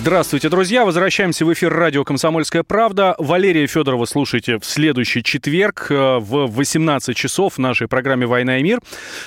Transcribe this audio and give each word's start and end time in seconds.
Здравствуйте, 0.00 0.48
друзья. 0.48 0.86
Возвращаемся 0.86 1.44
в 1.44 1.52
эфир 1.52 1.70
радио 1.74 2.04
«Комсомольская 2.04 2.62
правда». 2.62 3.14
Валерия 3.18 3.66
Федорова 3.66 4.06
слушайте 4.06 4.58
в 4.58 4.64
следующий 4.64 5.22
четверг 5.22 5.88
э, 5.90 6.16
в 6.18 6.46
18 6.46 7.14
часов 7.14 7.56
в 7.56 7.58
нашей 7.58 7.86
программе 7.86 8.24
«Война 8.24 8.60
и 8.60 8.62
мир». 8.62 8.80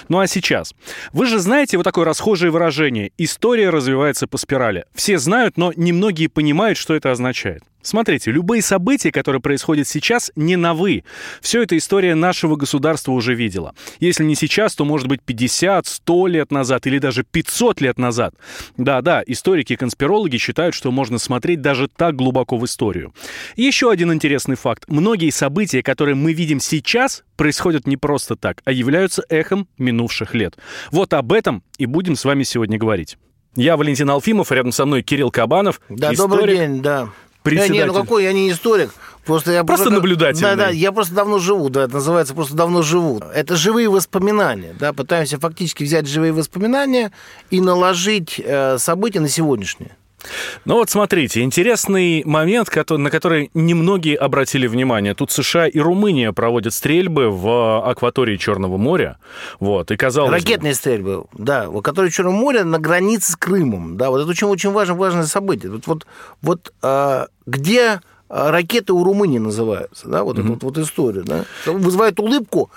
Ну 0.09 0.18
а 0.18 0.26
сейчас. 0.26 0.73
Вы 1.12 1.27
же 1.27 1.38
знаете 1.38 1.77
вот 1.77 1.84
такое 1.84 2.05
расхожее 2.05 2.49
выражение 2.49 3.12
«История 3.20 3.70
развивается 3.70 4.26
по 4.26 4.40
спирали». 4.40 4.86
Все 4.96 5.20
знают, 5.20 5.58
но 5.58 5.72
немногие 5.76 6.27
понимают, 6.27 6.80
что 6.80 6.96
это 6.96 7.12
означает. 7.12 7.62
Смотрите, 7.84 8.32
любые 8.32 8.62
события, 8.62 9.12
которые 9.12 9.42
происходят 9.42 9.88
сейчас, 9.88 10.32
не 10.36 10.55
новы. 10.55 11.04
Все 11.41 11.62
это 11.62 11.78
история 11.78 12.16
нашего 12.16 12.55
государства 12.55 13.12
уже 13.12 13.36
видела. 13.36 13.76
Если 14.00 14.24
не 14.24 14.36
сейчас, 14.36 14.74
то, 14.74 14.86
может 14.86 15.08
быть, 15.08 15.22
50, 15.22 15.86
100 15.86 16.27
лет 16.27 16.52
назад 16.52 16.88
или 16.88 16.98
даже 16.98 17.24
500 17.24 17.82
лет 17.82 18.00
назад. 18.00 18.36
Да-да, 18.77 19.22
историки 19.27 19.74
и 19.74 19.76
конспирологи 19.76 20.38
считают, 20.38 20.74
что 20.74 20.91
можно 20.91 21.20
смотреть 21.20 21.62
даже 21.62 21.90
так 21.90 22.16
глубоко 22.16 22.58
в 22.58 22.66
историю. 22.66 23.14
еще 23.58 23.91
один 23.91 24.13
интересный 24.13 24.55
факт. 24.55 24.85
Многие 24.88 25.29
события, 25.29 25.84
которые 25.84 26.16
мы 26.16 26.32
видим 26.32 26.62
сейчас, 26.62 27.24
происходят 27.35 27.85
не 27.85 27.98
просто 27.98 28.38
так, 28.38 28.62
а 28.63 28.72
являются 28.72 29.24
эхом 29.27 29.68
минувших 29.77 30.34
лет. 30.34 30.57
Вот 30.91 31.13
об 31.13 31.34
этом 31.34 31.63
и 31.77 31.85
будем 31.85 32.16
с 32.16 32.24
вами 32.24 32.44
сегодня 32.44 32.77
говорить. 32.77 33.18
Я 33.55 33.77
Валентин 33.77 34.10
Алфимов, 34.10 34.52
рядом 34.52 34.72
со 34.72 34.85
мной 34.85 35.04
Кирилл 35.04 35.29
Кабанов. 35.29 35.79
Да, 35.90 36.13
историк. 36.13 36.32
добрый 36.32 36.57
день, 36.57 36.82
да 36.82 37.10
председатель. 37.44 37.80
Да, 37.80 37.86
не, 37.86 37.91
ну 37.91 37.94
какой, 37.94 38.24
я 38.24 38.34
не 38.34 38.49
историк. 38.49 38.91
Просто 39.26 39.52
я 39.52 39.63
просто, 39.63 39.86
просто 39.86 40.02
наблюдатель. 40.02 40.41
Да, 40.41 40.55
да, 40.55 40.70
я 40.70 40.91
просто 40.91 41.13
давно 41.13 41.40
живу, 41.40 41.70
да, 41.70 41.84
это 41.84 41.94
называется 41.94 42.34
просто 42.34 42.55
давно 42.55 42.82
живу. 42.82 43.22
Это 43.34 43.55
живые 43.55 43.90
воспоминания, 43.90 44.76
да, 44.77 44.91
пытаемся 44.91 45.40
фактически 45.40 45.84
взять 45.84 46.08
живые 46.08 46.34
воспоминания 46.34 47.12
и 47.50 47.62
наложить 47.62 48.41
э, 48.44 48.77
события 48.80 49.22
на 49.22 49.30
сегодняшнее. 49.30 49.96
Ну 50.66 50.76
вот 50.76 50.90
смотрите, 50.90 51.41
интересный 51.41 52.24
момент, 52.26 52.70
на 52.90 53.10
который 53.10 53.49
немногие 53.54 54.16
обратили 54.16 54.68
внимание. 54.68 55.13
Тут 55.13 55.32
США 55.32 55.68
и 55.68 55.79
Румыния 55.79 56.32
проводят 56.32 56.74
стрельбы 56.74 57.29
в 57.29 57.88
акватории 57.88 58.38
Черного 58.38 58.77
моря. 58.77 59.18
Вот, 59.60 59.91
и 59.91 59.98
казалось 59.98 60.32
Ракетные 60.32 60.74
бы... 60.74 60.77
стрельбы, 60.77 61.26
да, 61.34 61.70
в 61.70 61.77
акватории 61.77 62.10
Черного 62.10 62.35
моря 62.35 62.63
на 62.63 62.79
границе 62.79 63.34
с 63.34 63.35
Крымом. 63.35 63.98
Да, 63.98 64.09
вот 64.09 64.22
это 64.22 64.29
очень, 64.29 64.47
очень 64.47 64.72
важное, 64.72 64.96
важное 64.96 65.25
событие. 65.25 65.72
Вот, 65.72 65.88
вот, 65.88 66.07
вот 66.41 66.74
а, 66.81 67.28
где 67.46 68.00
ракеты 68.29 68.94
у 68.94 69.03
Румынии 69.03 69.40
называются, 69.40 70.07
да, 70.07 70.24
вот 70.24 70.38
mm-hmm. 70.38 70.41
эта 70.41 70.51
вот, 70.51 70.63
вот 70.63 70.78
история, 70.79 71.22
да, 71.22 71.46
вызывает 71.66 72.19
улыбку, 72.19 72.72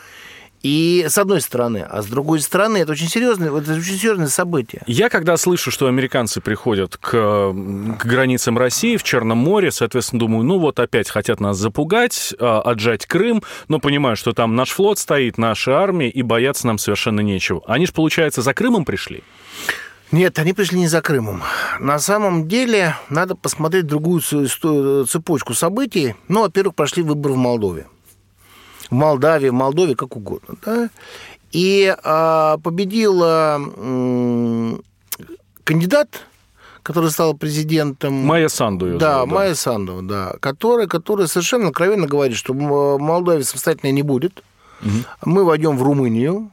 и 0.63 1.07
с 1.09 1.19
одной 1.19 1.41
стороны, 1.41 1.87
а 1.89 2.03
с 2.03 2.07
другой 2.07 2.41
стороны, 2.41 2.79
это 2.79 2.93
очень 2.93 3.09
серьезное, 3.09 3.49
это 3.49 3.73
очень 3.75 3.97
серьезное 3.97 4.29
событие. 4.29 4.83
Я 4.87 5.09
когда 5.09 5.37
слышу, 5.37 5.71
что 5.71 5.87
американцы 5.87 6.41
приходят 6.41 6.97
к, 6.97 7.11
к 7.11 8.05
границам 8.05 8.59
России 8.59 8.97
в 8.97 9.03
Черном 9.03 9.39
море, 9.39 9.71
соответственно, 9.71 10.21
думаю, 10.21 10.45
ну 10.45 10.59
вот 10.59 10.81
опять 10.81 11.09
хотят 11.09 11.41
нас 11.41 11.57
запугать, 11.57 12.35
а, 12.39 12.61
отжать 12.61 13.07
Крым, 13.07 13.43
но 13.69 13.79
понимаю, 13.79 14.17
что 14.17 14.33
там 14.33 14.55
наш 14.57 14.71
флот 14.71 14.99
стоит, 14.99 15.39
наша 15.39 15.79
армия, 15.79 16.11
и 16.11 16.23
бояться 16.23 16.67
нам 16.67 16.79
совершенно 16.79 17.21
нечего. 17.21 17.63
Они 17.67 17.87
же, 17.87 17.93
получается, 17.93 18.43
за 18.43 18.55
Крымом 18.55 18.85
пришли? 18.85 19.23
Нет, 20.13 20.39
они 20.39 20.53
пришли 20.53 20.79
не 20.79 20.89
за 20.89 21.03
Крымом. 21.03 21.43
На 21.81 21.99
самом 21.99 22.49
деле, 22.49 22.97
надо 23.09 23.35
посмотреть 23.35 23.87
другую 23.87 24.21
цепочку 24.21 25.55
событий. 25.55 26.15
Ну, 26.29 26.43
во-первых, 26.43 26.77
прошли 26.77 27.03
выборы 27.03 27.35
в 27.35 27.39
Молдове 27.39 27.87
в 28.91 28.95
Молдавии, 28.95 29.49
в 29.49 29.55
Молдове, 29.55 29.95
как 29.95 30.17
угодно. 30.17 30.57
Да? 30.65 30.91
И 31.53 31.95
а, 32.03 32.59
победил 32.59 33.21
а, 33.23 33.61
кандидат, 35.65 36.09
который 36.83 37.11
стал 37.11 37.35
президентом... 37.35 38.15
Майя 38.15 38.49
Санду. 38.49 38.87
Да, 38.87 38.91
зовут, 38.91 39.01
да, 39.01 39.27
Майя 39.27 39.55
Санду, 39.55 40.03
да. 40.03 40.35
Который, 40.41 40.87
который 40.87 41.27
совершенно 41.29 41.69
откровенно 41.69 42.07
говорит, 42.07 42.37
что 42.37 42.55
Молдавия 42.55 43.43
самостоятельной 43.43 43.93
не 43.93 44.03
будет. 44.03 44.43
Угу. 44.83 44.91
Мы 45.25 45.45
войдем 45.45 45.77
в 45.77 45.83
Румынию. 45.83 46.51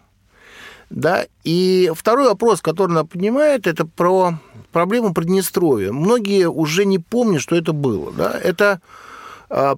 Да? 0.89 1.25
И 1.43 1.91
второй 1.95 2.27
вопрос, 2.27 2.61
который 2.61 2.91
она 2.91 3.03
поднимает, 3.03 3.67
это 3.67 3.85
про 3.85 4.39
проблему 4.71 5.13
Приднестровья. 5.13 5.91
Многие 5.91 6.49
уже 6.49 6.85
не 6.85 6.99
помнят, 6.99 7.41
что 7.41 7.55
это 7.55 7.73
было. 7.73 8.11
Да? 8.11 8.31
Это 8.31 8.79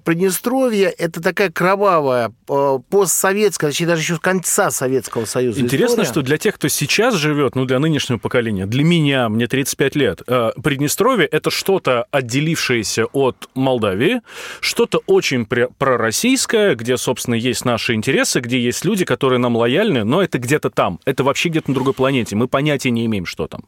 Приднестровье– 0.04 0.88
это 0.98 1.20
такая 1.20 1.50
кровавая, 1.50 2.32
а, 2.48 2.78
постсоветская, 2.78 3.70
точнее, 3.70 3.88
даже 3.88 4.00
еще 4.00 4.16
с 4.16 4.20
конца 4.20 4.70
Советского 4.70 5.26
Союза 5.26 5.60
Интересно, 5.60 6.02
история. 6.02 6.08
что 6.08 6.22
для 6.22 6.38
тех, 6.38 6.54
кто 6.54 6.68
сейчас 6.68 7.14
живет, 7.14 7.56
ну, 7.56 7.66
для 7.66 7.78
нынешнего 7.78 8.16
поколения, 8.16 8.64
для 8.64 8.84
меня, 8.84 9.28
мне 9.28 9.46
35 9.46 9.96
лет, 9.96 10.22
а, 10.26 10.52
Приднестровье– 10.62 11.26
это 11.30 11.50
что-то 11.50 12.06
отделившееся 12.10 13.04
от 13.06 13.50
Молдавии, 13.54 14.22
что-то 14.60 15.02
очень 15.06 15.44
пророссийское, 15.44 16.74
где, 16.74 16.96
собственно, 16.96 17.34
есть 17.34 17.66
наши 17.66 17.92
интересы, 17.92 18.40
где 18.40 18.58
есть 18.58 18.84
люди, 18.84 19.04
которые 19.04 19.38
нам 19.38 19.56
лояльны, 19.56 20.04
но 20.04 20.22
это 20.22 20.38
где-то 20.38 20.70
там, 20.70 21.00
это 21.04 21.22
вообще 21.22 21.50
где-то 21.50 21.70
на 21.70 21.74
другой 21.74 21.92
планете, 21.92 22.34
мы 22.34 22.48
понятия 22.48 22.90
не 22.90 23.04
имеем, 23.04 23.26
что 23.26 23.46
там. 23.46 23.60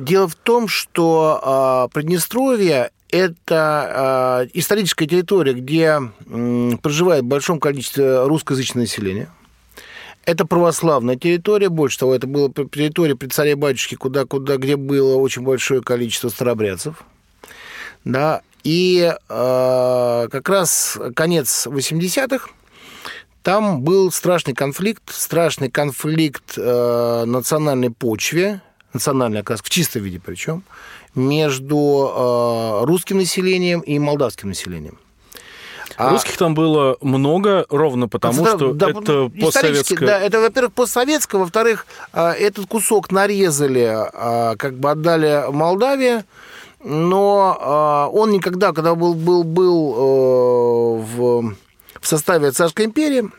Дело 0.00 0.28
в 0.28 0.34
том, 0.34 0.68
что 0.68 1.88
Приднестровье 1.94 2.90
это 3.14 4.44
э, 4.44 4.48
историческая 4.54 5.06
территория, 5.06 5.52
где 5.54 6.00
проживает 6.82 7.22
в 7.22 7.28
большом 7.28 7.60
количестве 7.60 8.24
русскоязычного 8.24 8.82
населения. 8.82 9.28
Это 10.24 10.46
православная 10.46 11.16
территория, 11.16 11.68
больше 11.68 11.98
того, 11.98 12.14
это 12.14 12.26
была 12.26 12.48
территория 12.48 13.14
при 13.14 13.28
царе 13.28 13.54
батюшки, 13.54 13.94
куда, 13.94 14.24
куда, 14.24 14.56
где 14.56 14.74
было 14.76 15.16
очень 15.16 15.42
большое 15.42 15.80
количество 15.80 16.28
старобрядцев. 16.28 17.04
Да, 18.04 18.42
и 18.64 19.14
э, 19.28 20.28
как 20.30 20.48
раз 20.48 20.98
конец 21.14 21.68
80-х, 21.68 22.48
там 23.42 23.82
был 23.82 24.10
страшный 24.10 24.54
конфликт, 24.54 25.02
страшный 25.12 25.70
конфликт 25.70 26.54
э, 26.56 27.24
национальной 27.26 27.90
почве, 27.90 28.60
национальной, 28.92 29.42
как 29.42 29.62
в 29.62 29.70
чистом 29.70 30.02
виде 30.02 30.20
причем, 30.24 30.64
между 31.14 32.12
э, 32.14 32.84
русским 32.84 33.18
населением 33.18 33.80
и 33.80 33.98
молдавским 33.98 34.48
населением. 34.48 34.98
А... 35.96 36.10
Русских 36.10 36.36
там 36.36 36.54
было 36.54 36.96
много, 37.00 37.66
ровно 37.68 38.08
потому, 38.08 38.44
что 38.46 38.72
да, 38.72 38.90
это 38.90 39.30
постсоветское... 39.40 40.06
Да, 40.06 40.18
это, 40.18 40.40
во-первых, 40.40 40.72
постсоветское, 40.72 41.40
во-вторых, 41.40 41.86
э, 42.12 42.30
этот 42.30 42.66
кусок 42.66 43.12
нарезали, 43.12 43.96
э, 44.12 44.56
как 44.56 44.74
бы 44.74 44.90
отдали 44.90 45.50
Молдавии, 45.50 46.24
но 46.82 48.10
он 48.12 48.30
никогда, 48.32 48.72
когда 48.72 48.94
был, 48.94 49.14
был, 49.14 49.42
был 49.42 49.92
в, 50.98 51.54
в 51.98 52.06
составе 52.06 52.50
Царской 52.50 52.84
империи, 52.84 53.30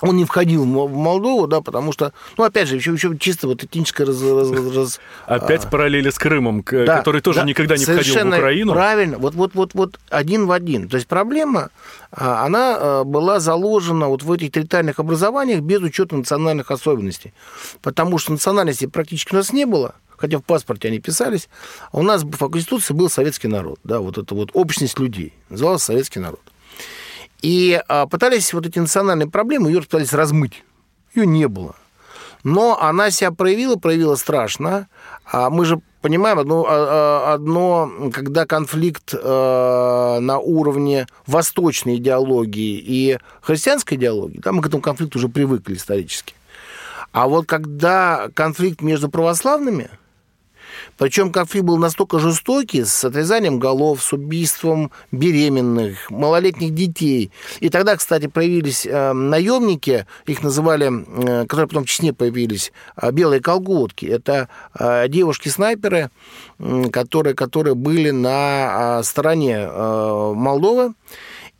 он 0.00 0.16
не 0.16 0.24
входил 0.24 0.64
в 0.64 0.92
Молдову, 0.92 1.46
да, 1.46 1.60
потому 1.60 1.92
что, 1.92 2.12
ну, 2.36 2.44
опять 2.44 2.68
же, 2.68 2.76
еще, 2.76 2.92
еще 2.92 3.16
чисто 3.18 3.46
вот 3.46 3.64
этническое 3.64 4.06
раз... 4.06 4.22
раз, 4.22 4.50
раз 4.74 5.00
опять 5.26 5.64
а... 5.64 5.68
параллели 5.68 6.10
с 6.10 6.18
Крымом, 6.18 6.64
да, 6.70 6.98
который 6.98 7.20
тоже 7.20 7.40
да, 7.40 7.44
никогда 7.44 7.76
не 7.76 7.84
входил 7.84 8.14
в 8.14 8.28
Украину. 8.28 8.72
правильно, 8.72 9.18
вот, 9.18 9.34
вот, 9.34 9.54
вот, 9.54 9.74
вот 9.74 9.98
один 10.08 10.46
в 10.46 10.52
один. 10.52 10.88
То 10.88 10.96
есть 10.96 11.06
проблема, 11.06 11.70
а, 12.12 12.44
она 12.44 12.76
а, 12.78 13.04
была 13.04 13.40
заложена 13.40 14.08
вот 14.08 14.22
в 14.22 14.32
этих 14.32 14.52
территориальных 14.52 14.98
образованиях 14.98 15.60
без 15.60 15.80
учета 15.80 16.16
национальных 16.16 16.70
особенностей, 16.70 17.32
потому 17.82 18.18
что 18.18 18.32
национальностей 18.32 18.88
практически 18.88 19.34
у 19.34 19.36
нас 19.36 19.52
не 19.52 19.66
было, 19.66 19.94
хотя 20.16 20.38
в 20.38 20.42
паспорте 20.42 20.88
они 20.88 20.98
писались, 20.98 21.48
а 21.92 21.98
у 21.98 22.02
нас 22.02 22.24
по 22.24 22.48
Конституции 22.48 22.94
был 22.94 23.08
советский 23.08 23.48
народ, 23.48 23.78
да, 23.84 24.00
вот 24.00 24.18
это 24.18 24.34
вот 24.34 24.50
общность 24.54 24.98
людей, 24.98 25.32
назывался 25.48 25.86
советский 25.86 26.20
народ. 26.20 26.40
И 27.42 27.80
а, 27.88 28.06
пытались 28.06 28.52
вот 28.52 28.66
эти 28.66 28.78
национальные 28.78 29.28
проблемы, 29.28 29.70
ее 29.70 29.80
пытались 29.80 30.12
размыть. 30.12 30.64
Ее 31.14 31.26
не 31.26 31.48
было. 31.48 31.74
Но 32.42 32.80
она 32.80 33.10
себя 33.10 33.30
проявила, 33.32 33.76
проявила 33.76 34.16
страшно. 34.16 34.88
А 35.30 35.50
мы 35.50 35.64
же 35.64 35.80
понимаем 36.00 36.38
одно, 36.38 36.64
а, 36.66 36.70
а, 37.30 37.34
одно 37.34 38.10
когда 38.12 38.46
конфликт 38.46 39.14
э, 39.14 40.18
на 40.20 40.38
уровне 40.38 41.06
восточной 41.26 41.96
идеологии 41.96 42.78
и 42.78 43.18
христианской 43.42 43.96
идеологии, 43.98 44.38
да, 44.38 44.52
мы 44.52 44.62
к 44.62 44.66
этому 44.66 44.82
конфликту 44.82 45.18
уже 45.18 45.28
привыкли 45.28 45.74
исторически. 45.74 46.34
А 47.12 47.28
вот 47.28 47.46
когда 47.46 48.28
конфликт 48.34 48.80
между 48.82 49.08
православными 49.08 49.90
Причем 51.00 51.32
конфликт 51.32 51.64
был 51.64 51.78
настолько 51.78 52.18
жестокий, 52.18 52.84
с 52.84 53.02
отрезанием 53.06 53.58
голов, 53.58 54.02
с 54.02 54.12
убийством 54.12 54.90
беременных, 55.10 56.10
малолетних 56.10 56.74
детей. 56.74 57.30
И 57.60 57.70
тогда, 57.70 57.96
кстати, 57.96 58.26
появились 58.26 58.84
э, 58.84 59.12
наемники, 59.14 60.04
их 60.26 60.42
называли, 60.42 60.90
э, 60.90 61.46
которые 61.46 61.68
потом 61.68 61.84
в 61.84 61.88
Чечне 61.88 62.12
появились, 62.12 62.70
э, 63.00 63.12
белые 63.12 63.40
колготки. 63.40 64.04
Это 64.04 64.50
э, 64.78 65.08
девушки-снайперы, 65.08 66.10
э, 66.58 66.84
которые, 66.92 67.34
которые 67.34 67.74
были 67.74 68.10
на 68.10 68.98
э, 68.98 69.02
стороне 69.02 69.56
э, 69.56 70.32
Молдовы. 70.36 70.92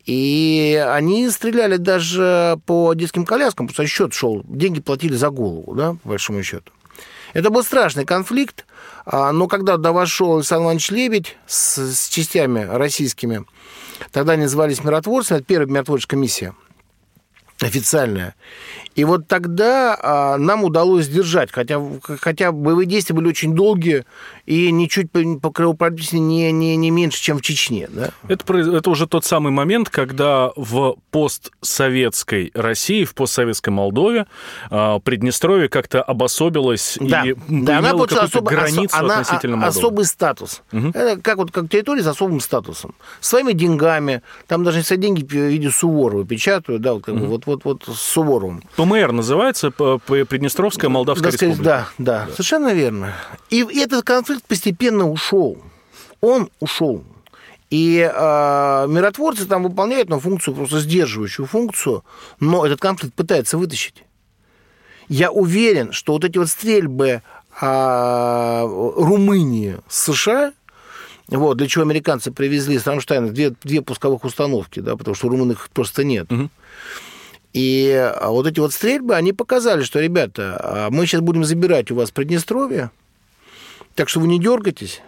И 0.04 0.84
они 0.86 1.30
стреляли 1.30 1.78
даже 1.78 2.58
по 2.66 2.92
детским 2.92 3.24
коляскам, 3.24 3.68
потому 3.68 3.86
что 3.86 3.94
счет 3.94 4.12
шел, 4.12 4.42
деньги 4.44 4.82
платили 4.82 5.14
за 5.14 5.30
голову, 5.30 5.74
да, 5.74 5.96
по 6.02 6.10
большому 6.10 6.42
счету. 6.42 6.72
Это 7.32 7.50
был 7.50 7.62
страшный 7.62 8.04
конфликт, 8.04 8.66
а, 9.04 9.32
но 9.32 9.46
когда 9.46 9.76
туда 9.76 9.92
вошел 9.92 10.36
Александр 10.36 10.64
Иванович 10.64 10.90
Лебедь 10.90 11.36
с, 11.46 11.78
с 11.78 12.08
частями 12.08 12.60
российскими, 12.60 13.44
тогда 14.12 14.32
они 14.32 14.42
назывались 14.42 14.82
миротворцами, 14.82 15.38
это 15.38 15.46
первая 15.46 15.68
миротворческая 15.68 16.18
миссия 16.18 16.54
официальная. 17.60 18.34
И 19.00 19.04
вот 19.04 19.26
тогда 19.28 19.98
а, 19.98 20.36
нам 20.36 20.62
удалось 20.62 21.06
сдержать, 21.06 21.50
хотя, 21.50 21.80
хотя 22.02 22.52
боевые 22.52 22.84
действия 22.84 23.16
были 23.16 23.28
очень 23.28 23.54
долгие 23.54 24.04
и 24.44 24.70
ничуть 24.70 25.06
по, 25.40 25.50
кровопролитию 25.50 26.20
не, 26.20 26.52
не, 26.52 26.76
не 26.76 26.90
меньше, 26.90 27.18
чем 27.18 27.38
в 27.38 27.40
Чечне. 27.40 27.88
Да? 27.90 28.10
Это, 28.28 28.58
это 28.58 28.90
уже 28.90 29.06
тот 29.06 29.24
самый 29.24 29.52
момент, 29.52 29.88
когда 29.88 30.50
в 30.54 30.96
постсоветской 31.10 32.50
России, 32.52 33.04
в 33.04 33.14
постсоветской 33.14 33.72
Молдове 33.72 34.26
а, 34.68 34.98
Приднестровье 34.98 35.70
как-то 35.70 36.02
обособилось 36.02 36.98
да. 37.00 37.24
и 37.24 37.34
да, 37.48 37.78
она 37.78 37.92
какую-то 37.92 38.20
особо, 38.20 38.50
границу 38.50 38.94
она, 38.98 39.20
относительно 39.20 39.56
Молдовы. 39.56 39.78
особый 39.78 40.04
статус. 40.04 40.60
Угу. 40.72 40.88
Это 40.90 41.18
как, 41.22 41.38
вот, 41.38 41.52
как 41.52 41.70
территория 41.70 42.02
с 42.02 42.06
особым 42.06 42.40
статусом. 42.40 42.94
Своими 43.20 43.52
деньгами. 43.52 44.20
Там 44.46 44.62
даже 44.62 44.82
все 44.82 44.98
деньги 44.98 45.24
в 45.24 45.32
виде 45.32 45.70
Суворова 45.70 46.26
печатают, 46.26 46.82
да, 46.82 46.92
вот, 46.92 47.04
как 47.04 47.14
угу. 47.14 47.24
бы, 47.24 47.28
вот, 47.28 47.46
вот, 47.46 47.64
вот 47.64 47.84
с 47.86 47.98
Суворовым. 47.98 48.62
ПМР 48.90 49.12
называется, 49.12 49.70
Приднестровская 49.70 50.90
Молдавская 50.90 51.30
сказать, 51.30 51.50
республика. 51.50 51.88
Да, 51.96 52.04
да, 52.04 52.26
да, 52.26 52.32
совершенно 52.32 52.74
верно. 52.74 53.14
И 53.48 53.64
этот 53.78 54.04
конфликт 54.04 54.44
постепенно 54.44 55.08
ушел. 55.08 55.58
Он 56.20 56.50
ушел. 56.58 57.04
И 57.70 57.98
э, 58.00 58.86
миротворцы 58.88 59.46
там 59.46 59.62
выполняют 59.62 60.08
ну, 60.08 60.18
функцию, 60.18 60.54
просто 60.56 60.80
сдерживающую 60.80 61.46
функцию, 61.46 62.04
но 62.40 62.66
этот 62.66 62.80
конфликт 62.80 63.14
пытается 63.14 63.58
вытащить. 63.58 64.02
Я 65.08 65.30
уверен, 65.30 65.92
что 65.92 66.14
вот 66.14 66.24
эти 66.24 66.36
вот 66.38 66.48
стрельбы 66.48 67.22
э, 67.60 68.62
Румынии 68.66 69.76
с 69.88 70.12
США, 70.12 70.52
вот, 71.28 71.58
для 71.58 71.68
чего 71.68 71.84
американцы 71.84 72.32
привезли 72.32 72.74
из 72.74 72.84
Рамштайна 72.84 73.28
две, 73.28 73.50
две 73.62 73.82
пусковых 73.82 74.24
установки, 74.24 74.80
да, 74.80 74.96
потому 74.96 75.14
что 75.14 75.28
румын 75.28 75.52
их 75.52 75.70
просто 75.70 76.02
нет. 76.02 76.30
Угу. 76.32 76.50
И 77.52 77.90
а, 77.92 78.30
вот 78.30 78.46
эти 78.46 78.60
вот 78.60 78.72
стрельбы, 78.72 79.16
они 79.16 79.32
показали, 79.32 79.82
что, 79.82 80.00
ребята, 80.00 80.60
а, 80.62 80.90
мы 80.90 81.06
сейчас 81.06 81.20
будем 81.20 81.44
забирать 81.44 81.90
у 81.90 81.96
вас 81.96 82.10
Приднестровье, 82.10 82.90
так 83.94 84.08
что 84.08 84.20
вы 84.20 84.28
не 84.28 84.38
дергайтесь, 84.38 85.00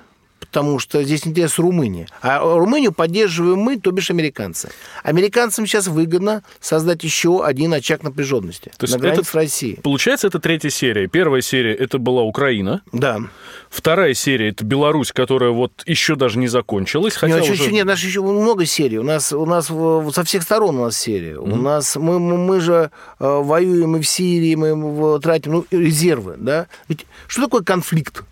потому 0.43 0.79
что 0.79 1.03
здесь 1.03 1.27
интерес 1.27 1.59
Румынии. 1.59 2.07
А 2.21 2.41
Румынию 2.41 2.93
поддерживаем 2.93 3.59
мы, 3.59 3.79
то 3.79 3.91
бишь 3.93 4.11
американцы. 4.11 4.71
Американцам 5.03 5.67
сейчас 5.67 5.87
выгодно 5.87 6.43
создать 6.61 7.05
еще 7.05 7.45
один 7.45 7.73
очаг 7.73 8.03
напряженности 8.03 8.73
то 8.77 8.85
есть 8.85 8.95
на 8.95 9.01
границе 9.01 9.21
это, 9.21 9.31
с 9.31 9.35
Россией. 9.35 9.77
Получается, 9.83 10.27
это 10.27 10.41
третья 10.41 10.69
серия. 10.69 11.07
Первая 11.07 11.43
серия 11.43 11.75
это 11.75 11.99
была 11.99 12.23
Украина. 12.23 12.83
Да. 12.93 13.21
Вторая 13.71 14.15
серия 14.15 14.49
это 14.49 14.65
Беларусь, 14.65 15.13
которая 15.13 15.51
вот 15.51 15.83
еще 15.87 16.17
даже 16.17 16.39
не 16.39 16.49
закончилась. 16.49 17.15
Хотя 17.15 17.35
нет, 17.35 17.45
уже... 17.45 17.53
еще, 17.55 17.73
нет, 17.73 17.85
у 17.85 17.89
нас 17.89 18.01
еще 18.01 18.21
много 18.21 18.67
серий. 18.67 18.99
У 18.99 19.05
нас, 19.05 19.33
у 19.33 19.47
нас 19.47 19.67
со 19.67 20.25
всех 20.25 20.43
сторон 20.43 20.77
у 20.79 20.85
нас 20.85 20.97
серия. 20.97 21.35
Mm-hmm. 21.35 21.53
У 21.53 21.57
нас 21.57 21.97
мы, 21.97 22.19
мы, 22.19 22.37
мы 22.37 22.61
же 22.61 22.91
э, 23.19 23.41
воюем 23.43 23.97
и 23.97 24.01
в 24.01 24.09
Сирии, 24.09 24.55
мы 24.55 25.21
тратим 25.21 25.53
ну, 25.53 25.67
резервы. 25.71 26.35
Да? 26.39 26.67
Ведь 26.89 27.07
что 27.29 27.43
такое 27.43 27.63
конфликт? 27.63 28.25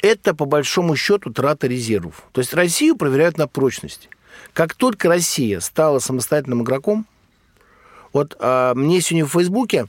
Это, 0.00 0.34
по 0.34 0.44
большому 0.44 0.96
счету, 0.96 1.32
трата 1.32 1.66
резервов. 1.66 2.24
То 2.32 2.40
есть 2.40 2.54
Россию 2.54 2.96
проверяют 2.96 3.38
на 3.38 3.46
прочность. 3.46 4.08
Как 4.52 4.74
только 4.74 5.08
Россия 5.08 5.60
стала 5.60 5.98
самостоятельным 5.98 6.62
игроком, 6.62 7.06
вот 8.12 8.36
а, 8.40 8.74
мне 8.74 9.00
сегодня 9.00 9.26
в 9.26 9.32
Фейсбуке 9.32 9.86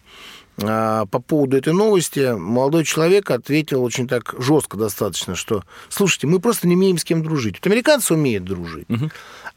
а, 0.61 1.05
по 1.05 1.19
поводу 1.19 1.57
этой 1.57 1.73
новости 1.73 2.35
молодой 2.37 2.83
человек 2.83 3.31
ответил 3.31 3.83
очень 3.83 4.07
так 4.07 4.35
жестко 4.37 4.77
достаточно, 4.77 5.35
что, 5.35 5.63
слушайте, 5.89 6.27
мы 6.27 6.39
просто 6.39 6.67
не 6.67 6.75
умеем 6.75 6.97
с 6.97 7.03
кем 7.03 7.23
дружить. 7.23 7.57
Вот 7.57 7.67
американцы 7.67 8.13
умеют 8.13 8.43
дружить, 8.43 8.89
угу. 8.89 9.09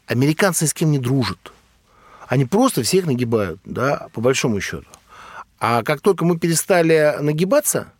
американцы 0.07 0.67
с 0.67 0.73
кем 0.73 0.91
не 0.91 0.99
дружат. 0.99 1.51
Они 2.27 2.45
просто 2.45 2.83
всех 2.83 3.05
нагибают, 3.05 3.59
да, 3.65 4.07
по 4.13 4.21
большому 4.21 4.61
счету. 4.61 4.87
А 5.59 5.83
как 5.83 6.01
только 6.01 6.25
мы 6.25 6.39
перестали 6.39 7.17
нагибаться, 7.19 7.91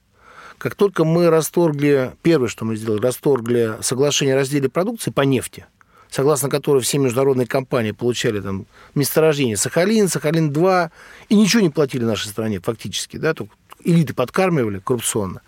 как 0.63 0.75
только 0.75 1.03
мы 1.03 1.29
расторгли, 1.29 2.13
первое, 2.21 2.47
что 2.47 2.63
мы 2.63 2.77
сделали, 2.77 3.01
расторгли 3.01 3.73
соглашение 3.81 4.33
о 4.33 4.37
разделе 4.37 4.69
продукции 4.69 5.11
по 5.11 5.19
нефти, 5.19 5.65
согласно 6.09 6.49
которой 6.49 6.81
все 6.81 6.99
международные 6.99 7.47
компании 7.47 7.91
получали 7.91 8.39
там 8.39 8.65
месторождение 8.95 9.57
Сахалин, 9.57 10.05
Сахалин-2, 10.05 10.89
и 11.27 11.35
ничего 11.35 11.61
не 11.61 11.69
платили 11.69 12.05
нашей 12.05 12.29
стране 12.29 12.61
фактически, 12.61 13.17
да, 13.17 13.33
только 13.33 13.53
элиты 13.83 14.13
подкармливали 14.13 14.79
коррупционно. 14.79 15.41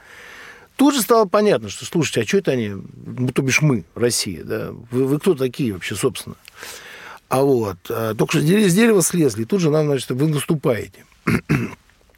Тут 0.75 0.94
же 0.94 1.01
стало 1.01 1.23
понятно, 1.27 1.69
что, 1.69 1.85
слушайте, 1.85 2.19
а 2.19 2.27
что 2.27 2.39
это 2.39 2.51
они, 2.51 2.73
ну, 3.06 3.29
то 3.29 3.41
бишь 3.41 3.61
мы, 3.61 3.85
Россия, 3.95 4.44
да, 4.44 4.71
вы, 4.91 5.06
вы 5.06 5.18
кто 5.21 5.33
такие 5.33 5.71
вообще, 5.71 5.95
собственно? 5.95 6.35
А 7.29 7.41
вот, 7.41 7.77
а, 7.89 8.15
только 8.15 8.33
что 8.33 8.41
с 8.41 8.73
дерева 8.73 9.01
слезли, 9.01 9.44
и 9.44 9.45
тут 9.45 9.61
же 9.61 9.69
нам, 9.69 9.85
значит, 9.85 10.11
вы 10.11 10.27
наступаете. 10.27 11.06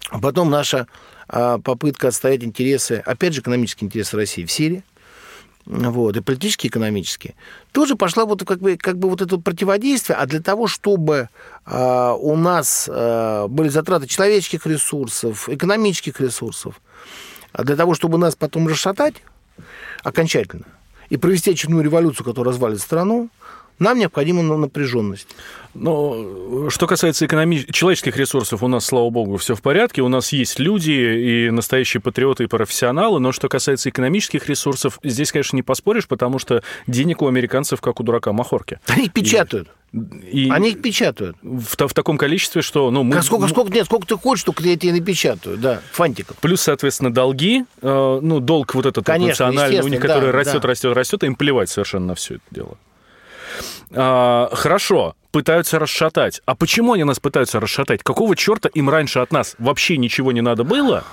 А 0.09 0.19
потом 0.19 0.49
наша 0.49 0.87
попытка 1.27 2.07
отстоять 2.07 2.43
интересы, 2.43 3.03
опять 3.05 3.33
же, 3.33 3.41
экономические 3.41 3.87
интересы 3.87 4.15
России 4.15 4.45
в 4.45 4.51
Сирии, 4.51 4.83
вот, 5.67 6.15
и 6.15 6.21
политические, 6.21 6.69
экономические, 6.69 7.35
тоже 7.73 7.97
пошла 7.97 8.25
вот 8.25 8.45
как 8.45 8.59
бы, 8.59 8.77
как 8.77 8.97
бы 8.97 9.09
вот 9.09 9.21
это 9.21 9.37
противодействие, 9.37 10.17
а 10.17 10.25
для 10.25 10.41
того, 10.41 10.67
чтобы 10.67 11.29
э, 11.65 12.15
у 12.19 12.35
нас 12.37 12.89
э, 12.89 13.47
были 13.49 13.67
затраты 13.67 14.07
человеческих 14.07 14.65
ресурсов, 14.65 15.49
экономических 15.49 16.21
ресурсов, 16.21 16.79
а 17.51 17.63
для 17.65 17.75
того, 17.75 17.95
чтобы 17.95 18.17
нас 18.17 18.35
потом 18.35 18.67
расшатать 18.67 19.15
окончательно 20.03 20.65
и 21.09 21.17
провести 21.17 21.51
очередную 21.51 21.83
революцию, 21.83 22.25
которая 22.25 22.53
развалит 22.53 22.79
страну, 22.79 23.29
нам 23.79 23.99
необходима 23.99 24.43
напряженность. 24.43 25.27
Но 25.73 26.69
что 26.69 26.87
касается 26.87 27.25
экономи... 27.25 27.65
человеческих 27.71 28.17
ресурсов, 28.17 28.63
у 28.63 28.67
нас, 28.67 28.85
слава 28.85 29.09
богу, 29.09 29.37
все 29.37 29.55
в 29.55 29.61
порядке. 29.61 30.01
У 30.01 30.07
нас 30.07 30.33
есть 30.33 30.59
люди 30.59 30.91
и 30.91 31.51
настоящие 31.51 32.01
патриоты 32.01 32.45
и 32.45 32.47
профессионалы. 32.47 33.19
Но 33.19 33.31
что 33.31 33.47
касается 33.47 33.89
экономических 33.89 34.49
ресурсов, 34.49 34.99
здесь, 35.03 35.31
конечно, 35.31 35.55
не 35.55 35.63
поспоришь, 35.63 36.07
потому 36.07 36.39
что 36.39 36.63
денег 36.87 37.21
у 37.21 37.27
американцев 37.27 37.79
как 37.81 37.99
у 37.99 38.03
дурака 38.03 38.33
махорки. 38.33 38.79
Они 38.87 39.05
их 39.05 39.13
печатают. 39.13 39.69
И 39.93 40.49
Они 40.51 40.71
их 40.71 40.81
печатают. 40.81 41.37
В, 41.41 41.87
в 41.87 41.93
таком 41.93 42.17
количестве, 42.17 42.61
что... 42.61 42.91
Ну, 42.91 43.03
мы... 43.03 43.21
сколько, 43.21 43.47
сколько, 43.47 43.71
нет, 43.71 43.85
сколько 43.85 44.05
ты 44.05 44.17
хочешь, 44.17 44.43
только 44.43 44.63
я 44.63 44.77
тебе 44.77 44.93
напечатаю, 44.93 45.57
да, 45.57 45.81
фантиков. 45.91 46.37
Плюс, 46.37 46.61
соответственно, 46.61 47.13
долги, 47.13 47.63
э, 47.81 48.19
ну, 48.21 48.39
долг 48.39 48.75
вот 48.75 48.85
этот 48.85 49.05
Конечно, 49.05 49.47
национальный 49.47 49.81
у 49.81 49.87
них, 49.87 50.01
который 50.01 50.31
да, 50.31 50.37
растет, 50.37 50.61
да. 50.61 50.67
растет, 50.67 50.93
растет, 50.93 51.23
им 51.23 51.35
плевать 51.35 51.69
совершенно 51.69 52.07
на 52.07 52.15
все 52.15 52.35
это 52.35 52.43
дело. 52.51 52.77
А, 53.91 54.49
хорошо, 54.53 55.15
пытаются 55.31 55.79
расшатать. 55.79 56.41
А 56.45 56.55
почему 56.55 56.93
они 56.93 57.03
нас 57.03 57.19
пытаются 57.19 57.59
расшатать? 57.59 58.03
Какого 58.03 58.35
черта 58.35 58.69
им 58.69 58.89
раньше 58.89 59.19
от 59.19 59.31
нас 59.31 59.55
вообще 59.59 59.97
ничего 59.97 60.31
не 60.31 60.41
надо 60.41 60.63
было? 60.63 61.03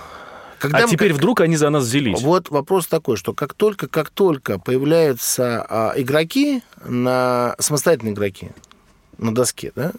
Когда 0.59 0.78
а 0.78 0.83
мы- 0.83 0.88
теперь 0.88 1.12
вдруг 1.12 1.40
они 1.40 1.57
за 1.57 1.69
нас 1.71 1.85
взялись. 1.85 2.21
Вот 2.23 2.49
вопрос 2.50 2.87
такой, 2.87 3.16
что 3.16 3.35
как 3.35 3.54
только, 3.54 3.87
как 3.87 4.11
только 4.11 4.59
появляются 4.59 5.66
а, 5.69 5.93
игроки, 5.97 6.62
на, 6.85 7.54
самостоятельные 7.59 8.14
игроки 8.14 8.50
на 9.19 9.35
доске, 9.35 9.73
да, 9.76 9.93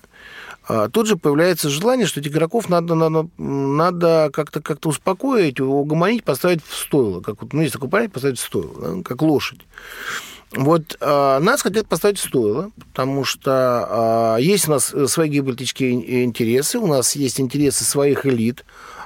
а, 0.68 0.90
тут 0.90 1.08
же 1.08 1.18
появляется 1.18 1.70
желание, 1.70 2.08
что 2.08 2.20
этих 2.20 2.32
игроков 2.32 2.70
надо, 2.70 2.96
надо, 2.96 3.28
надо 3.38 4.32
как-то 4.34 4.62
как 4.62 4.84
успокоить, 4.86 5.60
угомонить, 5.60 6.24
поставить 6.24 6.66
в 6.66 6.74
стойло. 6.76 7.22
Как 7.22 7.42
вот, 7.42 7.54
ну, 7.54 7.62
есть 7.62 7.74
такой 7.74 7.90
понятие, 7.90 8.14
поставить 8.14 8.40
в 8.40 8.44
стойло, 8.44 8.96
да, 8.96 9.04
как 9.04 9.22
лошадь. 9.22 9.60
Вот 10.56 10.98
а, 11.02 11.40
нас 11.40 11.62
хотят 11.62 11.88
поставить 11.88 12.18
в 12.18 12.24
стойло, 12.24 12.72
потому 12.78 13.26
что 13.26 13.52
а, 13.52 14.38
есть 14.38 14.68
у 14.68 14.72
нас 14.72 14.94
свои 15.08 15.30
геополитические 15.30 16.24
интересы, 16.24 16.80
у 16.80 16.88
нас 16.88 17.16
есть 17.16 17.40
интересы 17.42 17.84
своих 17.84 18.26
элит, 18.26 18.64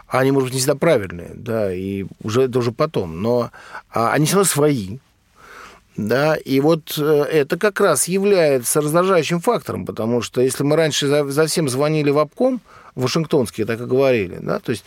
они, 0.07 0.31
может 0.31 0.47
быть, 0.47 0.53
не 0.55 0.59
всегда 0.59 0.75
правильные, 0.75 1.31
да, 1.33 1.73
и 1.73 2.05
уже 2.23 2.43
это 2.43 2.59
уже 2.59 2.71
потом, 2.71 3.21
но 3.21 3.51
а, 3.91 4.11
они 4.13 4.25
все 4.25 4.35
равно 4.35 4.49
свои, 4.49 4.99
да, 5.97 6.35
и 6.35 6.59
вот 6.59 6.97
э, 6.97 7.23
это 7.31 7.57
как 7.57 7.79
раз 7.81 8.07
является 8.07 8.81
раздражающим 8.81 9.41
фактором, 9.41 9.85
потому 9.85 10.21
что 10.21 10.41
если 10.41 10.63
мы 10.63 10.75
раньше 10.75 11.07
за, 11.07 11.27
за 11.29 11.45
всем 11.47 11.67
звонили 11.67 12.09
в 12.09 12.19
обком, 12.19 12.61
вашингтонские 12.95 13.65
так 13.65 13.81
и 13.81 13.85
говорили, 13.85 14.37
да, 14.39 14.59
то 14.59 14.71
есть 14.71 14.83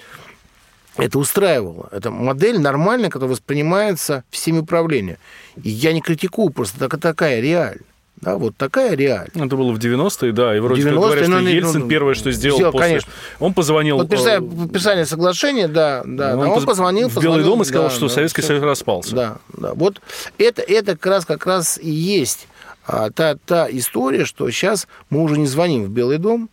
это 0.97 1.19
устраивало. 1.19 1.89
Это 1.91 2.11
модель 2.11 2.61
нормальная, 2.61 3.11
которая 3.11 3.33
воспринимается 3.33 4.25
всеми 4.31 4.59
управления. 4.59 5.19
И 5.63 5.71
я 5.71 5.93
не 5.93 6.01
критикую, 6.01 6.51
просто 6.51 6.79
так, 6.79 7.01
такая 7.01 7.41
реаль. 7.41 7.79
Да, 8.17 8.37
вот 8.37 8.57
такая 8.57 8.95
реаль. 8.95 9.31
Это 9.35 9.57
было 9.57 9.73
в 9.73 9.79
90-е, 9.79 10.31
да, 10.31 10.57
и 10.57 10.61
вроде 10.61 10.83
90 10.83 11.01
как 11.01 11.09
говорят, 11.09 11.25
что 11.25 11.41
ну, 11.41 11.49
Ельцин 11.49 11.81
ну, 11.81 11.89
первое, 11.89 12.15
что 12.15 12.31
сделал 12.31 12.59
все, 12.59 12.71
после... 12.71 12.87
Конечно. 12.87 13.13
Он 13.41 13.53
позвонил... 13.53 13.99
Подписание, 13.99 14.49
э, 14.49 14.63
подписание 14.63 15.07
соглашения, 15.07 15.67
да, 15.67 16.03
да. 16.07 16.37
Он, 16.37 16.47
он 16.47 16.65
позвонил, 16.65 17.09
в 17.09 17.21
Белый 17.21 17.43
дом 17.43 17.63
и 17.63 17.65
сказал, 17.65 17.89
да, 17.89 17.95
что 17.95 18.07
да, 18.07 18.15
Советский 18.15 18.43
Союз 18.43 18.63
распался. 18.63 19.15
Да, 19.17 19.39
да. 19.59 19.75
Вот 19.75 20.01
это, 20.39 20.63
это 20.63 20.93
как 20.93 21.07
раз, 21.07 21.27
как 21.27 21.47
раз 21.47 21.79
и 21.83 21.91
есть 21.91 22.47
а, 22.87 23.11
та, 23.11 23.35
та 23.35 23.69
история, 23.69 24.25
что 24.25 24.49
сейчас 24.51 24.87
мы 25.11 25.23
уже 25.23 25.37
не 25.37 25.47
звоним 25.47 25.85
в 25.85 25.91
Белый 25.91 26.19
дом, 26.19 26.49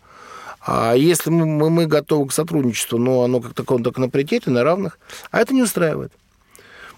а 0.72 0.94
если 0.94 1.32
мы, 1.32 1.70
мы, 1.72 1.88
готовы 1.88 2.28
к 2.28 2.32
сотрудничеству, 2.32 3.00
но 3.00 3.24
оно 3.24 3.42
как 3.42 3.56
такое, 3.56 3.82
так 3.82 3.98
на 3.98 4.08
паритете, 4.08 4.52
на 4.52 4.64
равных, 4.64 5.00
а 5.32 5.40
это 5.40 5.56
не 5.56 5.64
устраивает. 5.64 6.12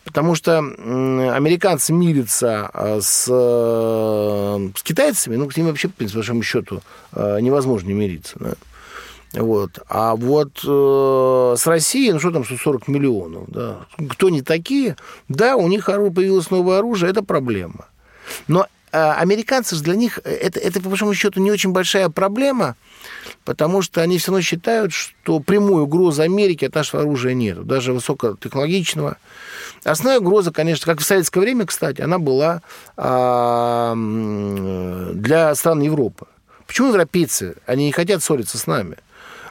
Потому 0.04 0.36
что 0.36 0.58
американцы 0.58 1.94
мирятся 1.94 2.70
а, 2.74 3.00
с, 3.00 3.28
э, 3.30 4.70
с 4.76 4.84
китайцами, 4.84 5.38
ну, 5.38 5.48
к 5.48 5.56
ним 5.56 5.68
вообще, 5.68 5.88
по 5.88 6.04
большому 6.04 6.44
счету, 6.44 6.82
э, 7.14 7.40
невозможно 7.40 7.88
не 7.88 7.94
мириться. 7.94 8.36
Да? 8.40 8.54
Вот. 9.42 9.80
А 9.88 10.18
вот 10.18 10.60
э, 10.68 11.56
с 11.58 11.66
Россией, 11.66 12.12
ну 12.12 12.20
что 12.20 12.32
там, 12.32 12.44
140 12.44 12.90
миллионов, 12.90 13.46
да. 13.48 13.86
Кто 14.10 14.30
не 14.30 14.42
такие? 14.42 14.98
Да, 15.30 15.56
у 15.56 15.70
них 15.70 15.86
появилось 15.86 16.52
новое 16.52 16.80
оружие, 16.80 17.10
это 17.10 17.24
проблема. 17.24 17.86
Но 18.50 18.68
э, 18.92 19.12
американцы 19.14 19.76
же 19.76 19.84
для 19.84 19.96
них, 19.96 20.20
э, 20.24 20.32
это, 20.32 20.60
это, 20.60 20.82
по 20.82 20.90
большому 20.90 21.14
счету, 21.14 21.40
не 21.40 21.52
очень 21.52 21.72
большая 21.72 22.10
проблема, 22.10 22.76
потому 23.46 23.82
что 23.82 24.02
они 24.02 24.18
все 24.18 24.32
равно 24.32 24.42
считают, 24.42 24.94
что 24.94 25.40
прямой 25.40 25.84
угрозы 25.84 26.22
Америки 26.22 26.66
от 26.66 26.76
нашего 26.76 27.02
оружия 27.04 27.34
нет, 27.34 27.66
даже 27.66 27.94
высокотехнологичного. 27.94 29.18
Основная 29.84 30.20
угроза, 30.20 30.52
конечно, 30.52 30.86
как 30.86 31.02
в 31.02 31.06
советское 31.06 31.40
время, 31.40 31.66
кстати, 31.66 32.02
она 32.02 32.20
была 32.20 32.62
а, 32.98 33.96
для 33.96 35.56
стран 35.56 35.82
Европы. 35.82 36.28
Почему 36.68 36.90
европейцы, 36.90 37.56
они 37.66 37.86
не 37.86 37.92
хотят 37.92 38.24
ссориться 38.24 38.58
с 38.58 38.68
нами? 38.68 38.98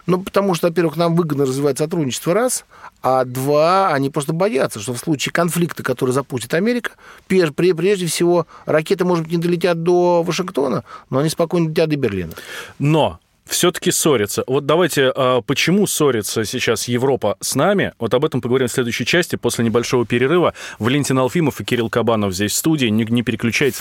Ну, 0.06 0.22
потому 0.22 0.54
что, 0.54 0.68
во-первых, 0.68 0.96
нам 0.96 1.14
выгодно 1.14 1.44
развивать 1.44 1.78
сотрудничество, 1.78 2.34
раз, 2.34 2.64
а 3.02 3.24
два, 3.24 3.92
они 3.92 4.10
просто 4.10 4.32
боятся, 4.32 4.80
что 4.80 4.94
в 4.94 4.98
случае 4.98 5.32
конфликта, 5.32 5.82
который 5.82 6.10
запустит 6.10 6.54
Америка, 6.54 6.92
прежде 7.26 8.06
всего, 8.06 8.46
ракеты, 8.66 9.04
может 9.04 9.24
быть, 9.24 9.32
не 9.32 9.38
долетят 9.38 9.82
до 9.82 10.22
Вашингтона, 10.22 10.84
но 11.10 11.18
они 11.18 11.28
спокойно 11.28 11.68
летят 11.68 11.88
до 11.88 11.96
Берлина. 11.96 12.32
Но 12.78 13.20
все-таки 13.50 13.90
ссорятся. 13.90 14.44
Вот 14.46 14.64
давайте, 14.64 15.12
а, 15.14 15.42
почему 15.42 15.86
ссорится 15.86 16.44
сейчас 16.44 16.88
Европа 16.88 17.36
с 17.40 17.54
нами? 17.54 17.92
Вот 17.98 18.14
об 18.14 18.24
этом 18.24 18.40
поговорим 18.40 18.68
в 18.68 18.72
следующей 18.72 19.04
части, 19.04 19.36
после 19.36 19.64
небольшого 19.64 20.06
перерыва. 20.06 20.54
Валентин 20.78 21.18
Алфимов 21.18 21.60
и 21.60 21.64
Кирилл 21.64 21.90
Кабанов 21.90 22.32
здесь 22.32 22.52
в 22.52 22.56
студии. 22.56 22.86
Не, 22.86 23.04
не 23.04 23.22
переключайтесь. 23.22 23.80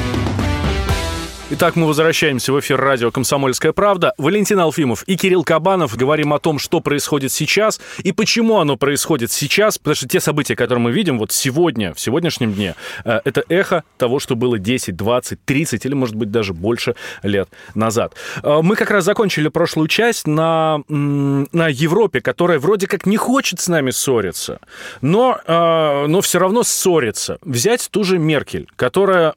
Итак, 1.53 1.75
мы 1.75 1.85
возвращаемся 1.85 2.53
в 2.53 2.59
эфир 2.61 2.79
радио 2.79 3.11
«Комсомольская 3.11 3.73
правда». 3.73 4.13
Валентин 4.17 4.57
Алфимов 4.57 5.03
и 5.03 5.17
Кирилл 5.17 5.43
Кабанов 5.43 5.97
говорим 5.97 6.33
о 6.33 6.39
том, 6.39 6.59
что 6.59 6.79
происходит 6.79 7.33
сейчас 7.33 7.81
и 7.97 8.13
почему 8.13 8.59
оно 8.59 8.77
происходит 8.77 9.33
сейчас, 9.33 9.77
потому 9.77 9.95
что 9.95 10.07
те 10.07 10.21
события, 10.21 10.55
которые 10.55 10.81
мы 10.81 10.93
видим 10.93 11.19
вот 11.19 11.33
сегодня, 11.33 11.93
в 11.93 11.99
сегодняшнем 11.99 12.53
дне, 12.53 12.75
э, 13.03 13.19
это 13.25 13.43
эхо 13.49 13.83
того, 13.97 14.19
что 14.19 14.37
было 14.37 14.59
10, 14.59 14.95
20, 14.95 15.43
30 15.43 15.85
или, 15.85 15.93
может 15.93 16.15
быть, 16.15 16.31
даже 16.31 16.53
больше 16.53 16.95
лет 17.21 17.49
назад. 17.75 18.15
Э, 18.43 18.61
мы 18.63 18.77
как 18.77 18.89
раз 18.89 19.03
закончили 19.03 19.49
прошлую 19.49 19.89
часть 19.89 20.27
на, 20.27 20.79
на 20.87 21.67
Европе, 21.67 22.21
которая 22.21 22.59
вроде 22.59 22.87
как 22.87 23.05
не 23.05 23.17
хочет 23.17 23.59
с 23.59 23.67
нами 23.67 23.91
ссориться, 23.91 24.61
но, 25.01 25.37
э, 25.45 26.05
но 26.07 26.21
все 26.21 26.39
равно 26.39 26.63
ссорится. 26.63 27.39
Взять 27.41 27.89
ту 27.91 28.05
же 28.05 28.19
Меркель, 28.19 28.69
которая 28.77 29.33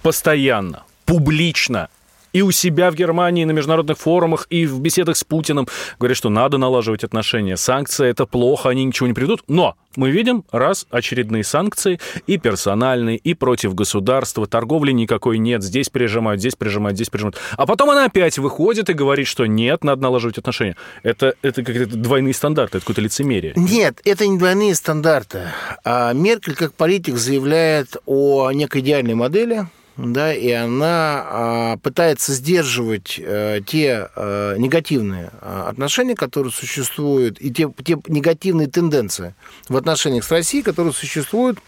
постоянно, 0.00 0.84
публично 1.04 1.88
и 2.34 2.42
у 2.42 2.50
себя 2.50 2.90
в 2.90 2.94
Германии 2.96 3.44
на 3.44 3.52
международных 3.52 3.96
форумах, 3.96 4.46
и 4.50 4.66
в 4.66 4.80
беседах 4.80 5.16
с 5.16 5.24
Путиным 5.24 5.66
говорят, 5.98 6.18
что 6.18 6.28
надо 6.28 6.58
налаживать 6.58 7.04
отношения. 7.04 7.56
Санкции— 7.56 8.08
это 8.10 8.26
плохо, 8.26 8.68
они 8.68 8.84
ничего 8.84 9.06
не 9.06 9.14
придут. 9.14 9.44
Но 9.46 9.76
мы 9.94 10.10
видим, 10.10 10.44
раз, 10.50 10.86
очередные 10.90 11.44
санкции, 11.44 12.00
и 12.26 12.36
персональные, 12.36 13.18
и 13.18 13.34
против 13.34 13.76
государства, 13.76 14.48
торговли 14.48 14.90
никакой 14.90 15.38
нет, 15.38 15.62
здесь 15.62 15.88
прижимают, 15.88 16.40
здесь 16.40 16.56
прижимают, 16.56 16.96
здесь 16.96 17.08
прижимают. 17.08 17.38
А 17.56 17.66
потом 17.66 17.90
она 17.90 18.06
опять 18.06 18.36
выходит 18.38 18.90
и 18.90 18.94
говорит, 18.94 19.28
что 19.28 19.46
нет, 19.46 19.84
надо 19.84 20.02
налаживать 20.02 20.36
отношения. 20.36 20.76
Это, 21.04 21.34
это 21.40 21.62
какие-то 21.62 21.96
двойные 21.96 22.34
стандарты, 22.34 22.78
это 22.78 22.84
какое-то 22.84 23.02
лицемерие. 23.02 23.52
Нет, 23.54 24.00
это 24.04 24.26
не 24.26 24.38
двойные 24.38 24.74
стандарты. 24.74 25.42
А 25.84 26.12
Меркель, 26.12 26.56
как 26.56 26.74
политик, 26.74 27.16
заявляет 27.16 27.96
о 28.06 28.50
некой 28.50 28.80
идеальной 28.80 29.14
модели— 29.14 29.68
да, 29.96 30.34
и 30.34 30.50
она 30.50 31.24
а, 31.24 31.76
пытается 31.76 32.32
сдерживать 32.32 33.20
а, 33.22 33.60
те 33.60 34.08
а, 34.16 34.56
негативные 34.56 35.30
а, 35.40 35.68
отношения, 35.68 36.16
которые 36.16 36.52
существуют, 36.52 37.40
и 37.40 37.52
те, 37.52 37.72
те 37.84 37.96
негативные 38.08 38.66
тенденции 38.66 39.34
в 39.68 39.76
отношениях 39.76 40.24
с 40.24 40.30
Россией, 40.32 40.64
которые 40.64 40.92
существуют 40.92 41.58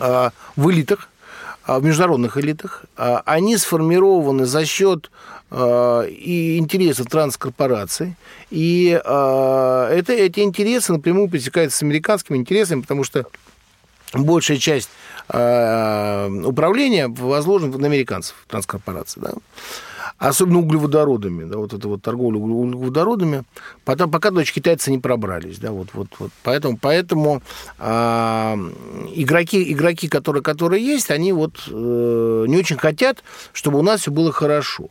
а, 0.00 0.32
в 0.56 0.70
элитах, 0.70 1.08
в 1.66 1.82
международных 1.82 2.36
элитах. 2.36 2.84
Они 2.94 3.56
сформированы 3.56 4.46
за 4.46 4.64
счет 4.64 5.10
и 5.52 6.56
интересов 6.60 7.08
транскорпораций, 7.08 8.14
и 8.50 8.86
это, 8.90 10.12
эти 10.12 10.40
интересы 10.40 10.92
напрямую 10.92 11.28
пересекаются 11.28 11.78
с 11.78 11.82
американскими 11.82 12.36
интересами, 12.36 12.82
потому 12.82 13.02
что 13.02 13.26
большая 14.24 14.58
часть 14.58 14.90
Э, 15.28 16.28
управления 16.44 17.08
возложен 17.08 17.70
на 17.72 17.86
американцев, 17.86 18.36
транскорпорации, 18.46 19.20
да? 19.20 19.32
особенно 20.18 20.60
углеводородами, 20.60 21.44
да, 21.44 21.58
вот 21.58 21.74
это 21.74 21.88
вот 21.88 22.00
торговля 22.00 22.38
углеводородами, 22.38 23.42
потом, 23.84 24.10
пока 24.10 24.30
дочь 24.30 24.52
китайцы 24.52 24.92
не 24.92 24.98
пробрались, 24.98 25.58
да, 25.58 25.72
вот, 25.72 25.88
вот, 25.94 26.08
вот, 26.20 26.30
поэтому, 26.44 26.78
поэтому 26.80 27.42
э, 27.80 27.84
игроки, 29.14 29.72
игроки, 29.72 30.08
которые, 30.08 30.44
которые 30.44 30.86
есть, 30.86 31.10
они 31.10 31.32
вот 31.32 31.64
э, 31.66 32.44
не 32.46 32.56
очень 32.56 32.78
хотят, 32.78 33.24
чтобы 33.52 33.80
у 33.80 33.82
нас 33.82 34.02
все 34.02 34.12
было 34.12 34.30
хорошо. 34.30 34.88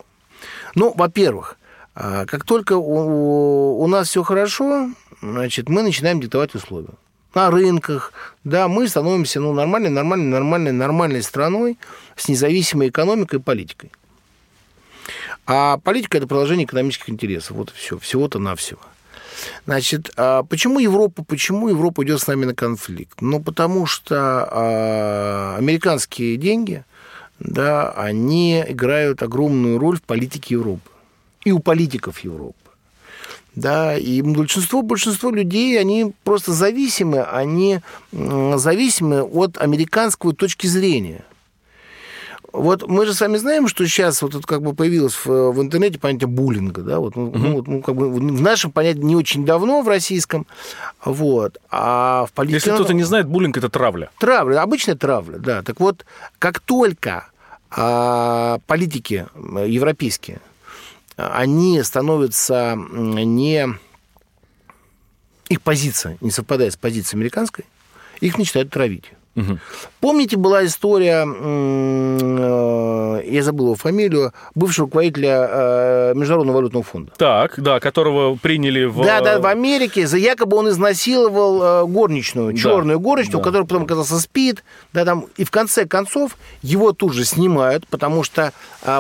Ну, 0.76 0.94
во-первых, 0.96 1.58
э, 1.96 2.26
как 2.28 2.44
только 2.44 2.74
у, 2.74 3.82
у 3.82 3.88
нас 3.88 4.10
все 4.10 4.22
хорошо, 4.22 4.90
значит, 5.22 5.70
мы 5.70 5.82
начинаем 5.82 6.20
диктовать 6.20 6.54
условия 6.56 6.90
на 7.36 7.52
рынках, 7.52 8.14
да, 8.44 8.68
мы 8.68 8.88
становимся 8.88 9.42
ну, 9.42 9.54
нормальной, 9.54 9.90
нормальной, 9.90 10.28
нормальной, 10.28 10.72
нормальной 10.72 11.22
страной 11.22 11.78
с 12.16 12.30
независимой 12.30 12.90
экономикой 12.90 13.40
и 13.40 13.42
политикой. 13.42 13.92
А 15.46 15.78
политика– 15.78 16.18
это 16.18 16.28
продолжение 16.28 16.66
экономических 16.66 17.10
интересов. 17.10 17.58
Вот 17.58 17.72
все, 17.76 18.00
всего-то 18.00 18.40
навсего. 18.40 18.80
Значит, 19.66 20.12
а 20.16 20.44
почему 20.44 20.80
Европа, 20.80 21.24
почему 21.24 21.68
Европа 21.68 22.04
идет 22.04 22.22
с 22.22 22.28
нами 22.28 22.46
на 22.46 22.56
конфликт? 22.56 23.22
Ну, 23.22 23.42
потому 23.44 23.86
что 23.86 24.48
а, 24.50 25.56
американские 25.58 26.38
деньги, 26.38 26.84
да, 27.40 27.92
они 27.92 28.64
играют 28.66 29.22
огромную 29.22 29.78
роль 29.78 29.98
в 29.98 30.04
политике 30.04 30.56
Европы 30.56 30.90
и 31.44 31.52
у 31.52 31.60
политиков 31.60 32.20
Европы 32.20 32.65
да, 33.56 33.98
и 33.98 34.22
большинство, 34.22 34.82
большинство 34.82 35.32
людей, 35.32 35.80
они 35.80 36.14
просто 36.24 36.52
зависимы, 36.54 37.22
они 37.22 37.80
зависимы 38.12 39.24
от 39.24 39.58
американского 39.58 40.34
точки 40.34 40.68
зрения. 40.68 41.24
Вот 42.52 42.88
мы 42.88 43.06
же 43.06 43.14
сами 43.14 43.36
знаем, 43.36 43.68
что 43.68 43.86
сейчас 43.86 44.22
вот 44.22 44.34
это 44.34 44.48
как 44.48 44.62
бы 44.62 44.74
появилось 44.74 45.14
в, 45.14 45.52
в 45.52 45.62
интернете 45.62 46.00
понятие 46.00 46.28
буллинга, 46.28 46.84
да, 46.84 47.00
вот, 47.02 47.18
ну, 47.18 47.32
ну, 47.34 47.56
вот, 47.56 47.68
ну, 47.68 47.82
как 47.82 47.96
бы 47.96 48.10
в 48.10 48.42
нашем 48.42 48.72
понятии 48.72 49.00
не 49.00 49.16
очень 49.16 49.46
давно 49.46 49.82
в 49.82 49.90
российском, 49.90 50.48
вот, 51.04 51.58
а 51.70 52.26
в 52.28 52.32
политике... 52.32 52.56
Если 52.56 52.72
кто-то 52.72 52.94
не 52.94 53.04
знает, 53.04 53.28
буллинг– 53.28 53.58
это 53.58 53.68
травля. 53.68 54.10
Травля, 54.20 54.62
обычная 54.62 54.96
травля, 54.96 55.38
да. 55.38 55.64
Так 55.64 55.82
вот, 55.82 56.06
как 56.40 56.62
только 56.62 57.28
а, 57.72 58.60
политики 58.68 59.28
европейские, 59.36 60.40
они 61.18 61.82
становятся 61.84 62.76
не... 62.78 63.68
Их 65.48 65.62
позиция 65.62 66.18
не 66.22 66.32
совпадает 66.32 66.74
с 66.74 66.78
позицией 66.78 67.20
американской, 67.20 67.66
их 68.20 68.38
начинают 68.38 68.72
травить. 68.72 69.12
Угу. 69.36 69.60
Помните, 70.00 70.38
была 70.38 70.66
история, 70.66 71.26
э, 71.28 73.22
я 73.26 73.44
забыл 73.44 73.66
его 73.66 73.76
фамилию, 73.76 74.34
бывшего 74.56 74.88
руководителя 74.88 75.48
э, 75.50 76.14
Международного 76.16 76.58
валютного 76.58 76.84
фонда. 76.84 77.12
Так, 77.18 77.60
да, 77.60 77.80
которого 77.80 78.36
приняли 78.36 78.86
в... 78.86 79.04
Да, 79.04 79.20
да, 79.22 79.40
в 79.40 79.46
Америке. 79.46 80.08
За 80.08 80.18
якобы 80.18 80.56
он 80.56 80.70
изнасиловал 80.70 81.84
э, 81.84 81.88
горничную, 81.88 82.54
черную 82.54 82.98
да, 82.98 83.04
горничную, 83.04 83.40
да. 83.40 83.44
которая 83.44 83.68
потом 83.68 83.84
оказался 83.84 84.20
спит. 84.20 84.64
Да, 84.94 85.04
там, 85.04 85.26
и 85.36 85.44
в 85.44 85.52
конце 85.52 85.86
концов 85.86 86.38
его 86.62 86.94
тут 86.94 87.14
же 87.14 87.26
снимают, 87.26 87.86
потому 87.88 88.24
что 88.24 88.54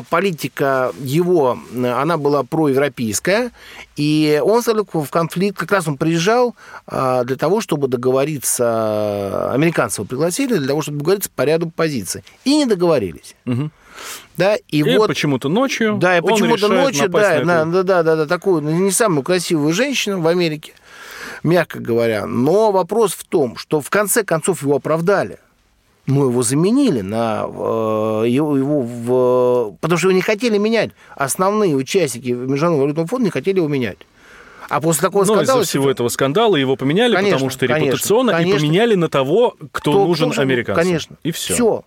политика 0.09 0.91
его, 0.99 1.57
она 1.73 2.17
была 2.17 2.43
проевропейская, 2.43 3.51
и 3.95 4.41
он 4.43 4.61
в 4.61 5.09
конфликт, 5.09 5.57
как 5.57 5.71
раз 5.71 5.87
он 5.87 5.97
приезжал 5.97 6.55
для 6.89 7.35
того, 7.37 7.61
чтобы 7.61 7.87
договориться, 7.87 9.51
американцев 9.51 10.07
пригласили 10.07 10.57
для 10.57 10.67
того, 10.67 10.81
чтобы 10.81 10.99
договориться 10.99 11.29
по 11.35 11.43
ряду 11.43 11.71
позиций. 11.73 12.23
И 12.43 12.55
не 12.55 12.65
договорились. 12.65 13.35
Угу. 13.45 13.69
Да, 14.35 14.55
и, 14.55 14.79
и 14.79 14.97
вот 14.97 15.07
почему-то 15.07 15.47
ночью. 15.47 15.97
Да, 15.97 16.17
и 16.17 16.21
почему-то 16.21 16.67
ночью, 16.67 17.07
да, 17.09 17.39
на 17.43 17.65
да, 17.65 17.83
да, 17.83 18.03
да, 18.03 18.15
да, 18.17 18.25
такую 18.25 18.61
не 18.61 18.91
самую 18.91 19.23
красивую 19.23 19.73
женщину 19.73 20.19
в 20.19 20.27
Америке, 20.27 20.73
мягко 21.43 21.79
говоря. 21.79 22.25
Но 22.25 22.71
вопрос 22.73 23.13
в 23.13 23.23
том, 23.23 23.55
что 23.55 23.79
в 23.79 23.89
конце 23.89 24.23
концов 24.23 24.61
его 24.63 24.75
оправдали. 24.75 25.39
Мы 26.07 26.25
его 26.25 26.43
заменили 26.43 27.01
на 27.01 27.45
э, 27.47 28.25
его, 28.27 28.55
его 28.57 28.81
в, 28.81 29.77
потому 29.81 29.97
что 29.97 30.09
его 30.09 30.15
не 30.15 30.21
хотели 30.21 30.57
менять. 30.57 30.91
Основные 31.15 31.75
участники 31.75 32.29
Международного 32.29 32.81
валютного 32.81 33.07
фонда 33.07 33.25
не 33.25 33.31
хотели 33.31 33.57
его 33.57 33.67
менять. 33.67 33.97
А 34.69 34.81
после 34.81 35.01
такого 35.01 35.23
Но 35.25 35.35
скандала... 35.35 35.61
из-за 35.61 35.69
всего 35.69 35.89
этого 35.89 36.09
скандала 36.09 36.55
его 36.55 36.75
поменяли, 36.75 37.15
конечно, 37.15 37.35
потому 37.35 37.49
что 37.49 37.65
репутационно, 37.65 38.31
конечно, 38.31 38.55
и 38.55 38.59
поменяли 38.59 38.95
на 38.95 39.09
того, 39.09 39.55
кто, 39.71 39.91
кто 39.91 40.05
нужен, 40.05 40.29
нужен 40.29 40.43
американцам. 40.43 40.83
Конечно. 40.83 41.17
И 41.23 41.31
все. 41.31 41.53
Все. 41.53 41.83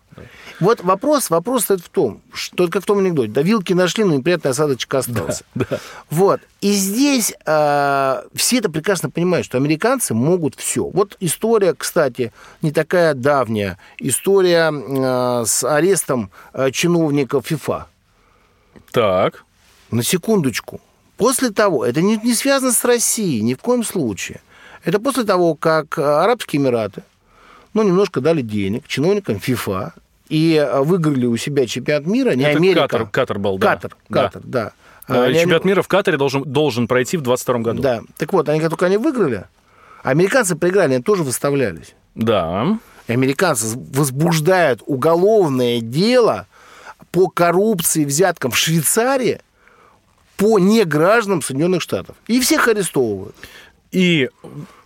Вот 0.61 0.83
вопрос, 0.83 1.31
вопрос 1.31 1.65
стоит 1.65 1.81
в 1.81 1.89
том, 1.89 2.21
что 2.33 2.69
как 2.69 2.83
в 2.83 2.87
том 2.87 2.99
анекдоте, 2.99 3.31
да 3.31 3.43
вилки 3.43 3.73
нашли, 3.73 4.03
но 4.03 4.15
неприятный 4.15 4.51
осадочек 4.51 4.93
остался. 4.93 5.45
Да, 5.55 5.67
да. 5.71 5.79
Вот. 6.11 6.41
И 6.61 6.73
здесь 6.73 7.33
э, 7.47 8.23
все 8.35 8.59
это 8.59 8.69
прекрасно 8.69 9.09
понимают, 9.09 9.47
что 9.47 9.57
американцы 9.57 10.15
могут 10.15 10.57
все. 10.57 10.85
Вот 10.85 11.17
история, 11.21 11.75
кстати, 11.75 12.33
не 12.61 12.73
такая 12.73 13.15
давняя. 13.15 13.79
История 13.99 14.73
э, 14.73 15.45
с 15.47 15.63
арестом 15.63 16.31
э, 16.53 16.71
чиновников 16.73 17.47
ФИФА. 17.47 17.87
Так. 18.91 19.45
На 19.93 20.03
секундочку. 20.03 20.81
После 21.19 21.51
того, 21.51 21.85
это 21.85 22.01
не, 22.01 22.17
не 22.17 22.33
связано 22.33 22.73
с 22.73 22.85
Россией 22.85 23.43
ни 23.43 23.55
в 23.55 23.59
коем 23.59 23.83
случае. 23.83 24.41
Это 24.85 25.01
после 25.01 25.25
того, 25.25 25.57
как 25.57 25.99
Арабские 25.99 26.63
Эмираты, 26.63 27.03
ну, 27.75 27.83
немножко 27.83 28.21
дали 28.21 28.41
денег 28.41 28.87
чиновникам 28.87 29.41
ФИФА 29.41 29.95
и 30.29 30.55
э, 30.55 30.81
выиграли 30.81 31.27
у 31.27 31.37
себя 31.37 31.67
чемпионат 31.67 32.07
мира, 32.07 32.31
не 32.31 32.45
это 32.45 32.57
Америка. 32.57 32.83
Катар, 32.83 33.07
Катар 33.09 33.39
был, 33.41 33.59
да. 33.59 33.75
Катар, 33.75 33.97
Катар, 34.09 34.43
да. 34.45 34.73
да. 35.09 35.25
А, 35.27 35.33
чемпионат 35.33 35.65
мира 35.65 35.83
в 35.83 35.89
Катаре 35.89 36.17
должен, 36.17 36.45
должен 36.45 36.87
пройти 36.87 37.17
в 37.17 37.23
22 37.23 37.59
году. 37.59 37.83
Да. 37.83 38.03
Так 38.17 38.33
вот, 38.33 38.49
они 38.49 38.61
как 38.61 38.71
только 38.71 38.87
они 38.87 38.97
выиграли, 38.97 39.45
американцы 40.05 40.55
проиграли, 40.55 40.95
они 40.95 41.03
тоже 41.03 41.25
выставлялись. 41.25 41.95
Да. 42.15 42.79
И 43.09 43.13
американцы 43.13 43.77
возбуждают 43.77 44.83
уголовное 44.87 45.81
дело 45.81 46.47
по 47.11 47.29
коррупции, 47.29 48.05
взяткам 48.05 48.53
в 48.53 48.57
Швейцарии– 48.57 49.41
по 50.39 50.59
негражданам 50.59 51.43
Соединенных 51.43 51.83
Штатов. 51.83 52.17
И 52.29 52.41
всех 52.41 52.69
арестовывают. 52.69 53.37
И 53.91 54.31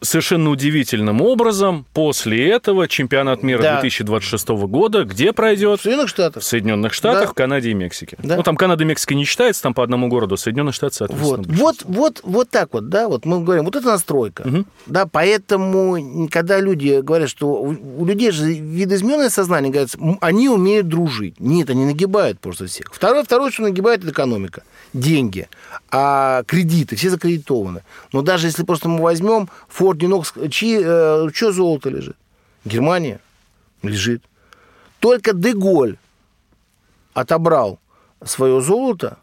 совершенно 0.03 0.51
удивительным 0.51 1.21
образом 1.21 1.87
после 1.93 2.51
этого 2.51 2.89
чемпионат 2.89 3.43
мира 3.43 3.63
да. 3.63 3.81
2026 3.81 4.49
года 4.49 5.05
где 5.05 5.33
пройдет? 5.33 5.81
В 5.81 5.83
Соединенных 5.83 6.09
Штатах. 6.09 6.43
В 6.43 6.47
Соединенных 6.47 6.93
Штатах, 6.93 7.29
да. 7.29 7.35
Канаде 7.35 7.71
и 7.71 7.75
Мексике. 7.75 8.17
Да. 8.23 8.37
Ну, 8.37 8.43
там 8.43 8.57
Канада 8.57 8.85
и 8.85 8.87
Мексика 8.87 9.15
не 9.15 9.25
считается, 9.25 9.63
там 9.63 9.75
по 9.75 9.83
одному 9.83 10.09
городу, 10.09 10.37
Соединенные 10.37 10.73
Штаты, 10.73 10.97
соответственно. 10.97 11.45
Вот, 11.49 11.85
вот, 11.85 11.85
вот, 11.85 12.21
вот 12.23 12.51
так 12.51 12.75
вот, 12.75 12.89
да, 12.89 13.09
вот 13.09 13.25
мы 13.25 13.43
говорим, 13.43 13.65
вот 13.65 13.77
это 13.77 13.87
настройка. 13.87 14.43
Угу. 14.43 14.65
Да, 14.87 15.07
поэтому, 15.07 16.29
когда 16.31 16.61
люди 16.61 17.01
говорят, 17.01 17.31
что 17.31 17.63
у 17.63 18.05
людей 18.05 18.31
же 18.31 18.53
видоизмененное 18.53 19.31
сознание, 19.31 19.73
говорят, 19.73 19.91
они 20.21 20.49
умеют 20.49 20.89
дружить. 20.89 21.39
Нет, 21.41 21.71
они 21.71 21.85
нагибают 21.85 22.41
просто 22.41 22.67
всех. 22.67 22.87
Второе, 22.93 23.25
второе, 23.25 23.51
что 23.51 23.63
нагибает, 23.63 24.01
это 24.01 24.11
экономика 24.13 24.63
деньги, 24.93 25.49
а 25.91 26.43
кредиты, 26.45 26.97
все 26.97 27.11
закредитованы. 27.11 27.83
Но 28.13 28.23
даже 28.23 28.47
если 28.47 28.63
просто 28.63 28.89
мы 28.89 29.01
возьмем 29.03 29.49
Форд 29.69 29.92
Нинокс, 30.01 30.33
чьи, 30.51 30.81
э, 30.83 31.29
что 31.35 31.53
золото 31.53 31.91
лежит? 31.91 32.17
Германия 32.65 33.21
лежит. 33.83 34.23
Только 35.01 35.33
Деголь 35.33 35.97
отобрал 37.15 37.79
свое 38.25 38.61
золото 38.61 39.19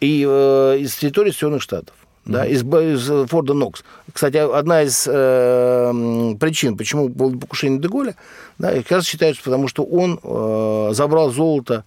и, 0.00 0.24
э, 0.26 0.78
из 0.78 0.94
территории 0.96 1.30
Соединенных 1.30 1.62
Штатов. 1.62 1.94
Да, 2.24 2.46
из, 2.46 2.62
из 2.62 3.28
Форда 3.28 3.52
Нокс. 3.52 3.84
Кстати, 4.10 4.38
одна 4.38 4.82
из 4.82 5.06
э, 5.06 6.34
причин, 6.40 6.76
почему 6.76 7.10
было 7.10 7.36
покушение 7.36 7.78
Деголя, 7.78 8.16
да, 8.58 8.72
как 8.72 8.90
раз 8.90 9.04
считается, 9.04 9.42
потому 9.42 9.68
что 9.68 9.84
он 9.84 10.18
э, 10.22 10.94
забрал 10.94 11.30
золото 11.30 11.84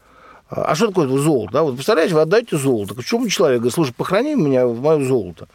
а 0.49 0.75
что 0.75 0.87
такое 0.87 1.07
золото? 1.07 1.51
Да? 1.51 1.63
Вот 1.63 1.75
представляете, 1.75 2.13
вы 2.13 2.21
отдаете 2.21 2.57
золото. 2.57 2.95
К 2.95 3.03
чему 3.03 3.27
человек 3.27 3.59
говорит, 3.59 3.73
слушай, 3.73 3.93
похорони 3.93 4.35
меня 4.35 4.65
в 4.65 4.79
мое 4.81 5.05
золото. 5.05 5.47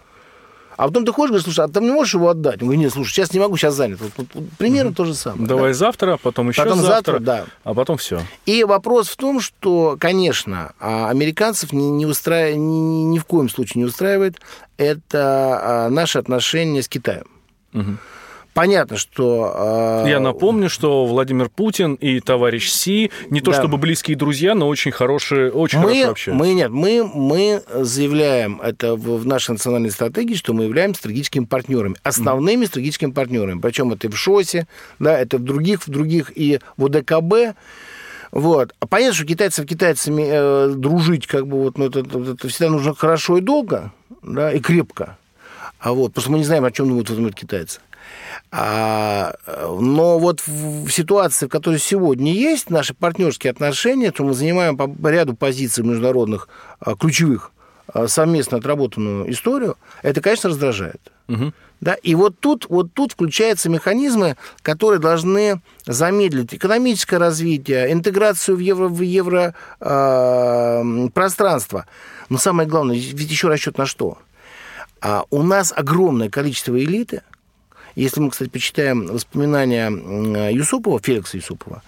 А 0.83 0.89
потом 0.89 1.05
ты 1.05 1.13
хочешь, 1.13 1.31
говоришь, 1.31 1.45
слушай, 1.45 1.65
а 1.65 1.69
ты 1.69 1.79
не 1.81 1.93
можешь 1.93 2.15
его 2.15 2.29
отдать? 2.29 2.61
Он 2.61 2.67
говорит, 2.67 2.81
нет, 2.81 2.93
слушай, 2.93 3.13
сейчас 3.13 3.33
не 3.33 3.39
могу, 3.39 3.57
сейчас 3.57 3.75
занят. 3.77 4.01
Вот, 4.01 4.11
вот, 4.17 4.27
вот 4.35 4.45
примерно 4.59 4.91
угу. 4.91 4.97
то 4.97 5.05
же 5.05 5.15
самое. 5.15 5.47
Давай 5.47 5.71
да? 5.71 5.75
завтра, 5.75 6.19
потом 6.21 6.49
еще 6.49 6.61
потом 6.61 6.81
завтра, 6.81 7.13
завтра, 7.13 7.19
да. 7.21 7.45
а 7.63 7.73
потом 7.73 7.99
все. 7.99 8.21
И 8.47 8.65
вопрос 8.65 9.09
в 9.09 9.17
том, 9.17 9.41
что, 9.41 9.97
конечно, 10.01 10.73
а, 10.81 11.09
американцев 11.09 11.73
не, 11.73 11.89
не 11.89 12.05
устраивает, 12.05 12.57
ни, 12.57 13.05
ни 13.05 13.19
в 13.21 13.25
коем 13.27 13.49
случае 13.49 13.85
не 13.85 13.89
устраивает 13.89 14.41
это 14.77 15.61
а, 15.63 15.89
наши 15.89 16.19
отношения 16.19 16.83
с 16.83 16.89
Китаем. 16.89 17.27
Угу. 17.75 17.99
Понятно, 18.55 18.97
что... 18.99 20.03
Э... 20.05 20.09
Я 20.09 20.21
напомню, 20.21 20.69
что 20.69 21.07
Владимир 21.07 21.49
Путин 21.49 21.95
и 21.95 22.21
товарищ 22.21 22.69
Си 22.69 23.11
не 23.31 23.41
то 23.41 23.53
да. 23.53 23.59
чтобы 23.59 23.79
близкие 23.79 24.17
друзья, 24.17 24.55
но 24.55 24.69
очень 24.69 24.93
хорошие, 24.93 25.51
очень 25.51 25.79
мы, 25.79 25.95
хорошо 25.95 26.11
общаются. 26.11 26.45
Мы 26.45 26.55
нет, 26.55 26.71
мы, 26.71 27.05
мы 27.05 27.63
заявляем 27.75 28.61
это 28.61 28.95
в, 28.95 29.21
в 29.21 29.27
нашей 29.27 29.53
национальной 29.53 29.91
стратегии, 29.91 30.35
что 30.35 30.53
мы 30.53 30.65
являемся 30.65 31.01
стратегическими 31.01 31.45
партнерами, 31.45 31.97
основными 32.03 32.65
mm. 32.65 32.69
стратегическими 32.69 33.11
партнерами. 33.11 33.61
Причем 33.61 33.93
это 33.93 34.07
и 34.07 34.11
в 34.11 34.19
ШОСе, 34.19 34.67
да, 34.99 35.19
это 35.19 35.39
в 35.39 35.45
других, 35.45 35.87
в 35.87 35.91
других 35.91 36.31
и 36.35 36.61
в 36.77 36.85
ОДКБ. 36.87 37.57
Вот. 38.33 38.75
А 38.81 38.87
понятно, 38.87 39.15
что 39.15 39.27
китайцев 39.27 39.67
китайцами 39.67 40.25
э, 40.27 40.75
дружить, 40.75 41.27
как 41.27 41.47
бы 41.47 41.63
вот, 41.63 41.79
ну, 41.79 41.87
это, 41.87 42.01
это, 42.01 42.19
это 42.19 42.49
всегда 42.49 42.71
нужно 42.71 42.95
хорошо 42.95 43.39
и 43.39 43.41
долго, 43.41 43.93
да, 44.23 44.53
и 44.53 44.61
крепко. 44.61 45.17
А 45.79 45.93
вот, 45.93 46.19
что 46.19 46.31
мы 46.31 46.39
не 46.39 46.45
знаем, 46.45 46.65
о 46.65 46.71
чем 46.71 46.89
думают 46.89 47.11
в 47.11 47.13
этом 47.13 47.31
китайцы. 47.33 47.81
А, 48.51 49.35
но 49.81 50.19
вот 50.19 50.43
в 50.47 50.91
ситуации, 50.91 51.47
в 51.47 51.49
которой 51.49 51.79
сегодня 51.79 52.33
есть 52.33 52.71
наши 52.71 52.95
партнерские 52.95 53.51
отношения, 53.51 54.11
то 54.11 54.25
мы 54.25 54.35
занимаем 54.35 54.77
по 54.77 55.09
ряду 55.09 55.35
позиций 55.35 55.85
международных 55.85 56.49
а, 56.81 56.95
ключевых 56.95 57.53
а, 57.89 58.09
совместно 58.09 58.59
отработанную 58.59 59.31
историю, 59.31 59.77
это, 60.03 60.21
конечно, 60.21 60.51
раздражает. 60.51 61.01
Угу. 61.29 61.53
Да? 61.81 61.95
И 61.95 62.15
вот 62.15 62.39
тут, 62.39 62.67
вот 62.69 62.93
тут 62.95 63.13
включаются 63.13 63.69
механизмы, 63.69 64.37
которые 64.63 65.01
должны 65.01 65.61
замедлить 65.85 66.55
экономическое 66.55 67.19
развитие, 67.19 67.93
интеграцию 67.93 68.57
в 68.57 68.61
евро, 68.61 68.89
в 68.89 69.01
евро 69.01 69.55
э, 69.81 71.09
пространство. 71.13 71.87
Но 72.29 72.39
самое 72.39 72.69
главное, 72.69 72.95
ведь 72.97 73.31
еще 73.31 73.49
расчет 73.49 73.79
на 73.79 73.87
что? 73.87 74.19
А 75.01 75.25
у 75.31 75.43
нас 75.43 75.73
огромное 75.75 76.31
количество 76.31 76.79
элиты, 76.79 77.23
если 77.95 78.21
мы, 78.21 78.31
кстати, 78.31 78.49
почитаем 78.49 79.07
воспоминания 79.07 79.91
Юсупова, 80.51 81.01
Феликса 81.01 81.37
Юсупова, 81.37 81.83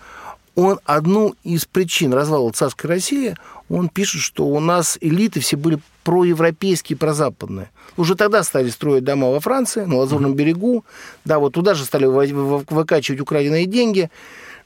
он 0.54 0.78
одну 0.84 1.34
из 1.42 1.64
причин 1.64 2.12
развала 2.12 2.52
царской 2.52 2.88
России, 2.88 3.34
он 3.68 3.88
пишет, 3.88 4.20
что 4.20 4.46
у 4.46 4.60
нас 4.60 4.98
элиты 5.00 5.40
все 5.40 5.56
были 5.56 5.80
проевропейские, 6.04 6.96
прозападные. 6.96 7.70
Уже 7.96 8.14
тогда 8.14 8.44
стали 8.44 8.68
строить 8.68 9.04
дома 9.04 9.30
во 9.30 9.40
Франции, 9.40 9.84
на 9.84 9.96
Лазурном 9.96 10.34
берегу, 10.34 10.84
да, 11.24 11.38
вот 11.38 11.54
туда 11.54 11.74
же 11.74 11.84
стали 11.84 12.06
выкачивать 12.06 13.20
украденные 13.20 13.66
деньги. 13.66 14.10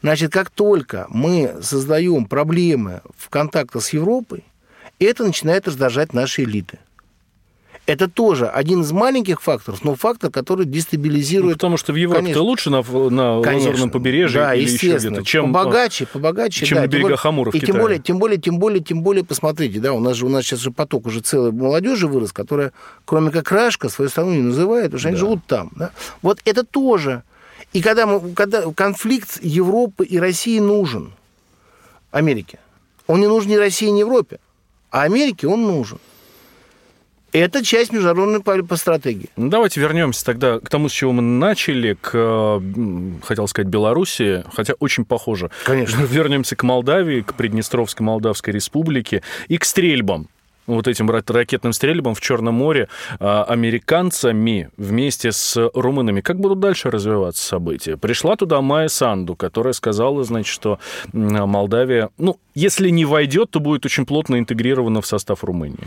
Значит, 0.02 0.30
как 0.32 0.50
только 0.50 1.06
мы 1.08 1.56
создаем 1.62 2.26
проблемы 2.26 3.00
в 3.16 3.30
контактах 3.30 3.82
с 3.82 3.90
Европой, 3.90 4.44
это 4.98 5.24
начинает 5.24 5.66
раздражать 5.68 6.12
наши 6.12 6.42
элиты. 6.42 6.78
Это 7.88 8.06
тоже 8.06 8.46
один 8.48 8.82
из 8.82 8.92
маленьких 8.92 9.40
факторов, 9.40 9.82
но 9.82 9.94
фактор, 9.94 10.30
который 10.30 10.66
дестабилизирует... 10.66 11.52
Ну, 11.52 11.56
потому 11.56 11.78
что 11.78 11.94
в 11.94 11.96
Европе-то 11.96 12.42
лучше 12.42 12.68
на, 12.68 12.82
на 12.82 13.38
Лазурном 13.38 13.90
побережье 13.90 14.42
да, 14.42 14.54
или 14.54 14.70
еще 14.70 14.98
где-то, 14.98 15.24
чем... 15.24 15.54
Побогаче, 15.54 16.04
побогаче. 16.04 16.66
Чем 16.66 16.76
да, 16.76 16.82
на 16.82 16.86
берегах 16.86 17.24
Амура 17.24 17.50
в 17.50 17.54
И 17.54 17.60
тем 17.60 17.78
более, 17.78 17.98
тем 17.98 18.18
более, 18.18 18.38
тем 18.38 18.58
более, 18.58 18.82
тем 18.82 19.02
более, 19.02 19.24
посмотрите, 19.24 19.80
да, 19.80 19.94
у 19.94 20.00
нас 20.00 20.18
же 20.18 20.26
у 20.26 20.28
нас 20.28 20.44
сейчас 20.44 20.58
же 20.58 20.70
поток 20.70 21.06
уже 21.06 21.20
целой 21.20 21.50
молодежи 21.50 22.08
вырос, 22.08 22.30
которая, 22.30 22.72
кроме 23.06 23.30
как 23.30 23.50
Рашка, 23.50 23.88
свою 23.88 24.10
страну 24.10 24.34
не 24.34 24.42
называет, 24.42 24.88
потому 24.88 24.98
что 24.98 25.06
да. 25.06 25.08
они 25.08 25.18
живут 25.18 25.46
там. 25.46 25.70
Да? 25.74 25.90
Вот 26.20 26.40
это 26.44 26.64
тоже. 26.64 27.22
И 27.72 27.80
когда, 27.80 28.04
мы, 28.04 28.34
когда 28.34 28.70
конфликт 28.70 29.38
Европы 29.40 30.04
и 30.04 30.18
России 30.18 30.58
нужен, 30.58 31.14
Америке, 32.10 32.58
он 33.06 33.20
не 33.20 33.28
нужен 33.28 33.50
ни 33.50 33.56
России, 33.56 33.86
ни 33.86 34.00
Европе, 34.00 34.40
а 34.90 35.04
Америке 35.04 35.46
он 35.46 35.62
нужен. 35.62 35.98
Это 37.32 37.64
часть 37.64 37.92
международной 37.92 38.40
по, 38.40 38.62
по 38.62 38.76
стратегии. 38.76 39.28
Ну, 39.36 39.48
давайте 39.50 39.80
вернемся 39.80 40.24
тогда 40.24 40.60
к 40.60 40.68
тому, 40.68 40.88
с 40.88 40.92
чего 40.92 41.12
мы 41.12 41.22
начали, 41.22 41.96
к, 42.00 42.62
хотел 43.22 43.48
сказать, 43.48 43.68
Белоруссии, 43.68 44.44
хотя 44.52 44.74
очень 44.74 45.04
похоже. 45.04 45.50
Конечно. 45.64 46.02
Вернемся 46.08 46.56
к 46.56 46.62
Молдавии, 46.62 47.20
к 47.20 47.34
Приднестровской 47.34 48.04
Молдавской 48.04 48.52
Республике 48.52 49.22
и 49.48 49.58
к 49.58 49.64
стрельбам 49.64 50.28
вот 50.68 50.86
этим 50.86 51.10
ракетным 51.10 51.72
стрельбам 51.72 52.14
в 52.14 52.20
Черном 52.20 52.54
море 52.54 52.88
а, 53.18 53.44
американцами 53.44 54.70
вместе 54.76 55.32
с 55.32 55.70
румынами. 55.74 56.20
Как 56.20 56.38
будут 56.38 56.60
дальше 56.60 56.90
развиваться 56.90 57.44
события? 57.44 57.96
Пришла 57.96 58.36
туда 58.36 58.60
Майя 58.60 58.88
Санду, 58.88 59.34
которая 59.34 59.72
сказала, 59.72 60.22
значит, 60.24 60.52
что 60.52 60.78
Молдавия, 61.12 62.10
ну, 62.18 62.38
если 62.58 62.88
не 62.90 63.04
войдет, 63.04 63.50
то 63.50 63.60
будет 63.60 63.86
очень 63.86 64.04
плотно 64.04 64.38
интегрирована 64.38 65.00
в 65.00 65.06
состав 65.06 65.44
Румынии. 65.44 65.86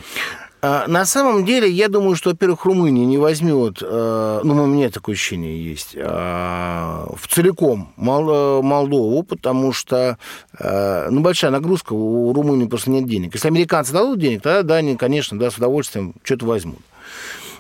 А, 0.62 0.86
на 0.88 1.06
самом 1.06 1.44
деле, 1.44 1.70
я 1.70 1.90
думаю, 1.90 2.16
что, 2.16 2.30
во-первых, 2.30 2.66
Румыния 2.66 3.06
не 3.06 3.18
возьмет, 3.18 3.80
э, 3.82 4.42
ну, 4.44 4.64
у 4.64 4.68
меня 4.68 4.90
такое 4.90 5.16
ощущение 5.16 5.64
есть, 5.64 5.96
а, 5.98 7.12
в 7.18 7.28
целиком 7.28 7.92
Молдову, 7.98 9.24
потому 9.24 9.74
что, 9.74 10.18
э, 10.60 11.10
ну, 11.10 11.22
большая 11.22 11.52
нагрузка, 11.52 11.94
у 11.94 12.32
Румынии 12.32 12.68
просто 12.68 12.92
нет 12.92 13.08
денег. 13.08 13.34
Если 13.34 13.48
американцы 13.48 13.92
дадут 13.92 14.20
денег, 14.20 14.44
тогда, 14.44 14.62
да, 14.62 14.76
они, 14.76 14.96
конечно, 14.96 15.38
да, 15.38 15.50
с 15.50 15.58
удовольствием 15.58 16.14
что-то 16.24 16.46
возьмут. 16.46 16.80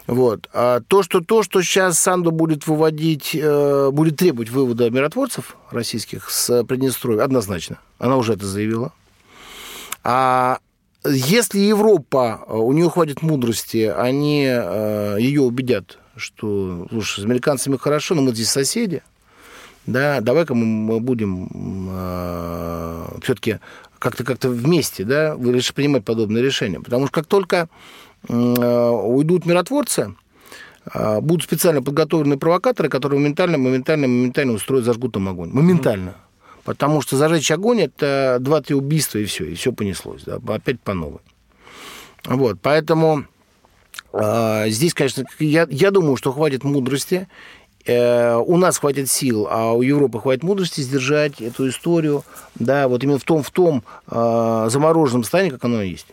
Вот. 0.07 0.47
А 0.53 0.81
то, 0.87 1.03
что, 1.03 1.21
то, 1.21 1.43
что 1.43 1.61
сейчас 1.61 1.99
Санду 1.99 2.31
будет 2.31 2.67
выводить, 2.67 3.31
э, 3.33 3.89
будет 3.91 4.17
требовать 4.17 4.49
вывода 4.49 4.89
миротворцев 4.89 5.55
российских 5.71 6.29
с 6.29 6.63
Приднестровья, 6.65 7.23
однозначно. 7.23 7.79
Она 7.97 8.17
уже 8.17 8.33
это 8.33 8.45
заявила. 8.45 8.93
А 10.03 10.59
если 11.03 11.59
Европа, 11.59 12.43
э, 12.47 12.55
у 12.55 12.71
нее 12.73 12.89
хватит 12.89 13.21
мудрости, 13.21 13.91
они 13.95 14.45
э, 14.47 15.17
ее 15.19 15.41
убедят, 15.41 15.97
что, 16.15 16.87
слушай, 16.89 17.21
с 17.21 17.25
американцами 17.25 17.77
хорошо, 17.77 18.15
но 18.15 18.21
мы 18.21 18.33
здесь 18.33 18.49
соседи, 18.49 19.01
да, 19.87 20.21
давай-ка 20.21 20.53
мы 20.53 20.99
будем 20.99 21.49
э, 21.91 23.05
все-таки 23.23 23.59
как-то 23.97 24.23
как-то 24.23 24.49
вместе, 24.49 25.03
да, 25.03 25.35
принимать 25.35 26.05
подобные 26.05 26.43
решения. 26.43 26.79
Потому 26.79 27.07
что 27.07 27.13
как 27.13 27.25
только 27.25 27.67
уйдут 28.27 29.47
миротворцы, 29.47 30.15
будут 31.21 31.43
специально 31.43 31.81
подготовленные 31.81 32.37
провокаторы, 32.37 32.89
которые 32.89 33.19
моментально, 33.19 33.57
моментально, 33.57 34.07
моментально 34.07 34.53
устроят, 34.53 34.85
зажгут 34.85 35.13
там 35.13 35.27
огонь. 35.29 35.49
Моментально. 35.51 36.09
Mm-hmm. 36.09 36.30
Потому 36.63 37.01
что 37.01 37.17
зажечь 37.17 37.51
огонь– 37.51 37.81
это 37.81 38.37
два-три 38.39 38.75
убийства, 38.75 39.17
и 39.17 39.25
все, 39.25 39.45
и 39.45 39.55
все 39.55 39.71
понеслось, 39.71 40.23
да, 40.23 40.39
опять 40.53 40.79
по 40.79 40.93
новой. 40.93 41.21
Вот, 42.25 42.59
поэтому 42.61 43.25
э, 44.13 44.69
здесь, 44.69 44.93
конечно, 44.93 45.23
я, 45.39 45.67
я 45.69 45.89
думаю, 45.89 46.17
что 46.17 46.31
хватит 46.31 46.63
мудрости, 46.63 47.27
э, 47.85 48.35
у 48.35 48.57
нас 48.57 48.77
хватит 48.77 49.09
сил, 49.09 49.47
а 49.49 49.71
у 49.71 49.81
Европы 49.81 50.19
хватит 50.19 50.43
мудрости 50.43 50.81
сдержать 50.81 51.41
эту 51.41 51.67
историю, 51.67 52.23
да, 52.55 52.87
вот 52.87 53.03
именно 53.03 53.17
в 53.17 53.23
том, 53.23 53.41
в 53.41 53.49
том 53.49 53.83
э, 54.07 54.67
замороженном 54.69 55.23
состоянии, 55.23 55.51
как 55.51 55.65
оно 55.65 55.81
есть. 55.81 56.07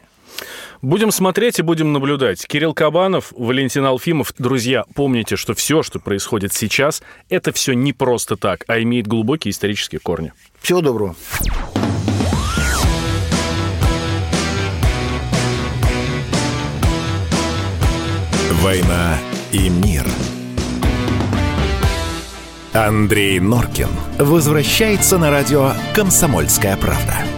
Будем 0.82 1.10
смотреть 1.10 1.58
и 1.58 1.62
будем 1.62 1.92
наблюдать. 1.92 2.46
Кирилл 2.46 2.72
Кабанов, 2.72 3.32
Валентин 3.36 3.84
Алфимов. 3.84 4.32
Друзья, 4.38 4.84
помните, 4.94 5.36
что 5.36 5.54
все, 5.54 5.82
что 5.82 5.98
происходит 5.98 6.52
сейчас, 6.52 7.02
это 7.28 7.52
все 7.52 7.72
не 7.72 7.92
просто 7.92 8.36
так, 8.36 8.64
а 8.68 8.80
имеет 8.80 9.06
глубокие 9.06 9.50
исторические 9.50 9.98
корни. 10.00 10.32
Всего 10.60 10.80
доброго. 10.80 11.16
«Война 18.62 19.16
и 19.52 19.68
мир». 19.68 20.04
Андрей 22.72 23.40
Норкин 23.40 23.88
возвращается 24.18 25.16
на 25.16 25.30
радио 25.30 25.72
«Комсомольская 25.94 26.76
правда». 26.76 27.37